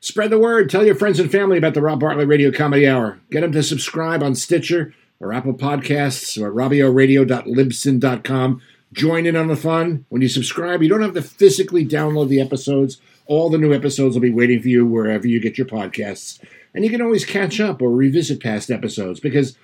Spread 0.00 0.30
the 0.30 0.38
word. 0.38 0.70
Tell 0.70 0.86
your 0.86 0.94
friends 0.94 1.18
and 1.18 1.28
family 1.30 1.58
about 1.58 1.74
the 1.74 1.82
Rob 1.82 2.00
Bartlett 2.00 2.28
Radio 2.28 2.52
Comedy 2.52 2.86
Hour. 2.86 3.18
Get 3.30 3.40
them 3.40 3.50
to 3.52 3.62
subscribe 3.64 4.22
on 4.22 4.36
Stitcher 4.36 4.94
or 5.18 5.32
Apple 5.32 5.54
Podcasts 5.54 6.40
or 6.40 6.48
at 6.48 6.54
robioradio.libsyn.com. 6.54 8.62
Join 8.92 9.26
in 9.26 9.36
on 9.36 9.48
the 9.48 9.56
fun. 9.56 10.06
When 10.08 10.22
you 10.22 10.28
subscribe, 10.28 10.82
you 10.82 10.88
don't 10.88 11.02
have 11.02 11.14
to 11.14 11.22
physically 11.22 11.86
download 11.86 12.28
the 12.28 12.40
episodes. 12.40 13.00
All 13.26 13.50
the 13.50 13.58
new 13.58 13.74
episodes 13.74 14.14
will 14.14 14.22
be 14.22 14.30
waiting 14.30 14.62
for 14.62 14.68
you 14.68 14.86
wherever 14.86 15.26
you 15.26 15.40
get 15.40 15.58
your 15.58 15.66
podcasts. 15.66 16.40
And 16.74 16.84
you 16.84 16.90
can 16.90 17.02
always 17.02 17.24
catch 17.24 17.60
up 17.60 17.82
or 17.82 17.90
revisit 17.90 18.42
past 18.42 18.70
episodes 18.70 19.20
because 19.20 19.56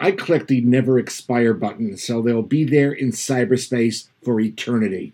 I 0.00 0.10
clicked 0.10 0.48
the 0.48 0.60
never 0.62 0.98
expire 0.98 1.54
button, 1.54 1.96
so 1.96 2.20
they'll 2.20 2.42
be 2.42 2.64
there 2.64 2.92
in 2.92 3.10
cyberspace 3.10 4.08
for 4.22 4.40
eternity 4.40 5.12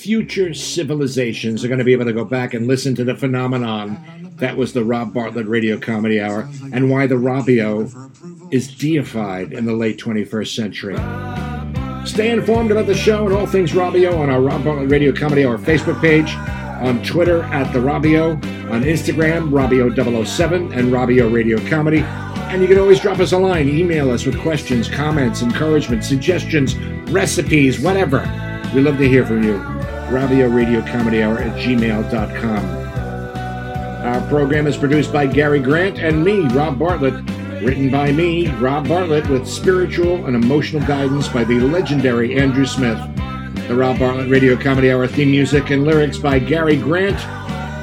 future 0.00 0.54
civilizations 0.54 1.62
are 1.62 1.68
going 1.68 1.78
to 1.78 1.84
be 1.84 1.92
able 1.92 2.06
to 2.06 2.12
go 2.12 2.24
back 2.24 2.54
and 2.54 2.66
listen 2.66 2.94
to 2.94 3.04
the 3.04 3.14
phenomenon 3.14 4.32
that 4.36 4.56
was 4.56 4.72
the 4.72 4.82
Rob 4.82 5.12
Bartlett 5.12 5.46
Radio 5.46 5.78
Comedy 5.78 6.18
Hour 6.18 6.48
and 6.72 6.90
why 6.90 7.06
the 7.06 7.16
Robio 7.16 7.86
is 8.50 8.74
deified 8.74 9.52
in 9.52 9.66
the 9.66 9.74
late 9.74 9.98
21st 9.98 10.54
century. 10.56 10.96
Stay 12.06 12.30
informed 12.30 12.70
about 12.70 12.86
the 12.86 12.94
show 12.94 13.26
and 13.26 13.36
all 13.36 13.46
things 13.46 13.72
Robio 13.72 14.18
on 14.18 14.30
our 14.30 14.40
Rob 14.40 14.64
Bartlett 14.64 14.90
Radio 14.90 15.12
Comedy 15.12 15.44
Hour 15.44 15.58
Facebook 15.58 16.00
page, 16.00 16.34
on 16.82 17.02
Twitter 17.04 17.42
at 17.42 17.70
the 17.74 17.78
Robio, 17.78 18.32
on 18.70 18.84
Instagram, 18.84 19.50
Robio007 19.50 20.74
and 20.74 20.90
Robio 20.90 21.30
Radio 21.30 21.58
Comedy. 21.68 21.98
And 21.98 22.62
you 22.62 22.68
can 22.68 22.78
always 22.78 23.00
drop 23.00 23.18
us 23.18 23.32
a 23.32 23.38
line, 23.38 23.68
email 23.68 24.10
us 24.10 24.24
with 24.24 24.40
questions, 24.40 24.88
comments, 24.88 25.42
encouragement, 25.42 26.04
suggestions, 26.04 26.74
recipes, 27.10 27.78
whatever. 27.78 28.20
We 28.74 28.80
love 28.80 28.96
to 28.96 29.06
hear 29.06 29.26
from 29.26 29.42
you. 29.42 29.79
Robio 30.10 30.52
Radio 30.52 30.82
Comedy 30.82 31.22
Hour 31.22 31.38
at 31.38 31.56
gmail.com. 31.56 32.64
Our 34.04 34.28
program 34.28 34.66
is 34.66 34.76
produced 34.76 35.12
by 35.12 35.28
Gary 35.28 35.60
Grant 35.60 36.00
and 36.00 36.24
me, 36.24 36.48
Rob 36.48 36.80
Bartlett. 36.80 37.14
Written 37.62 37.92
by 37.92 38.10
me, 38.10 38.48
Rob 38.54 38.88
Bartlett, 38.88 39.28
with 39.28 39.46
spiritual 39.46 40.26
and 40.26 40.34
emotional 40.34 40.84
guidance 40.84 41.28
by 41.28 41.44
the 41.44 41.60
legendary 41.60 42.36
Andrew 42.36 42.66
Smith. 42.66 42.98
The 43.68 43.76
Rob 43.76 44.00
Bartlett 44.00 44.28
Radio 44.28 44.56
Comedy 44.56 44.90
Hour 44.90 45.06
theme 45.06 45.30
music 45.30 45.70
and 45.70 45.84
lyrics 45.84 46.18
by 46.18 46.40
Gary 46.40 46.76
Grant, 46.76 47.20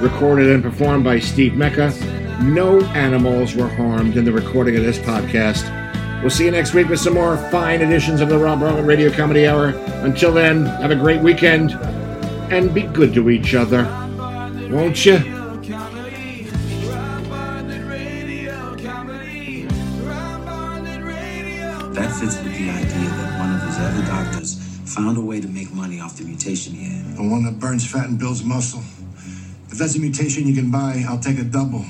recorded 0.01 0.49
and 0.49 0.61
performed 0.61 1.05
by 1.05 1.19
Steve 1.19 1.55
Mecca. 1.55 1.93
No 2.41 2.81
animals 2.87 3.55
were 3.55 3.69
harmed 3.69 4.17
in 4.17 4.25
the 4.25 4.33
recording 4.33 4.75
of 4.75 4.83
this 4.83 4.97
podcast. 4.99 5.71
We'll 6.21 6.29
see 6.29 6.43
you 6.43 6.51
next 6.51 6.73
week 6.73 6.89
with 6.89 6.99
some 6.99 7.13
more 7.13 7.37
fine 7.51 7.81
editions 7.81 8.19
of 8.19 8.27
the 8.27 8.37
Rob 8.37 8.59
Bartlett 8.59 8.83
Radio 8.83 9.09
Comedy 9.09 9.47
Hour. 9.47 9.67
Until 10.03 10.33
then, 10.33 10.65
have 10.65 10.91
a 10.91 10.95
great 10.95 11.21
weekend 11.21 11.71
and 12.49 12.73
be 12.73 12.83
good 12.83 13.13
to 13.13 13.29
each 13.29 13.53
other. 13.53 13.83
Won't 14.69 15.05
you? 15.05 15.17
That 21.93 22.15
fits 22.19 22.37
with 22.43 22.57
the 22.57 22.69
idea 22.69 23.09
that 23.09 23.39
one 23.39 23.55
of 23.55 23.61
his 23.63 23.77
other 23.79 24.05
doctors 24.05 24.55
found 24.93 25.17
a 25.17 25.21
way 25.21 25.41
to 25.41 25.47
make 25.47 25.71
money 25.73 25.99
off 25.99 26.17
the 26.17 26.23
mutation 26.23 26.73
he 26.73 26.85
had. 26.85 27.17
The 27.17 27.23
one 27.23 27.43
that 27.45 27.59
burns 27.59 27.89
fat 27.89 28.07
and 28.07 28.19
builds 28.19 28.43
muscle. 28.43 28.81
If 29.69 29.77
that's 29.77 29.95
a 29.95 29.99
mutation 29.99 30.47
you 30.47 30.55
can 30.55 30.71
buy, 30.71 31.03
I'll 31.07 31.19
take 31.19 31.39
a 31.39 31.43
double. 31.43 31.85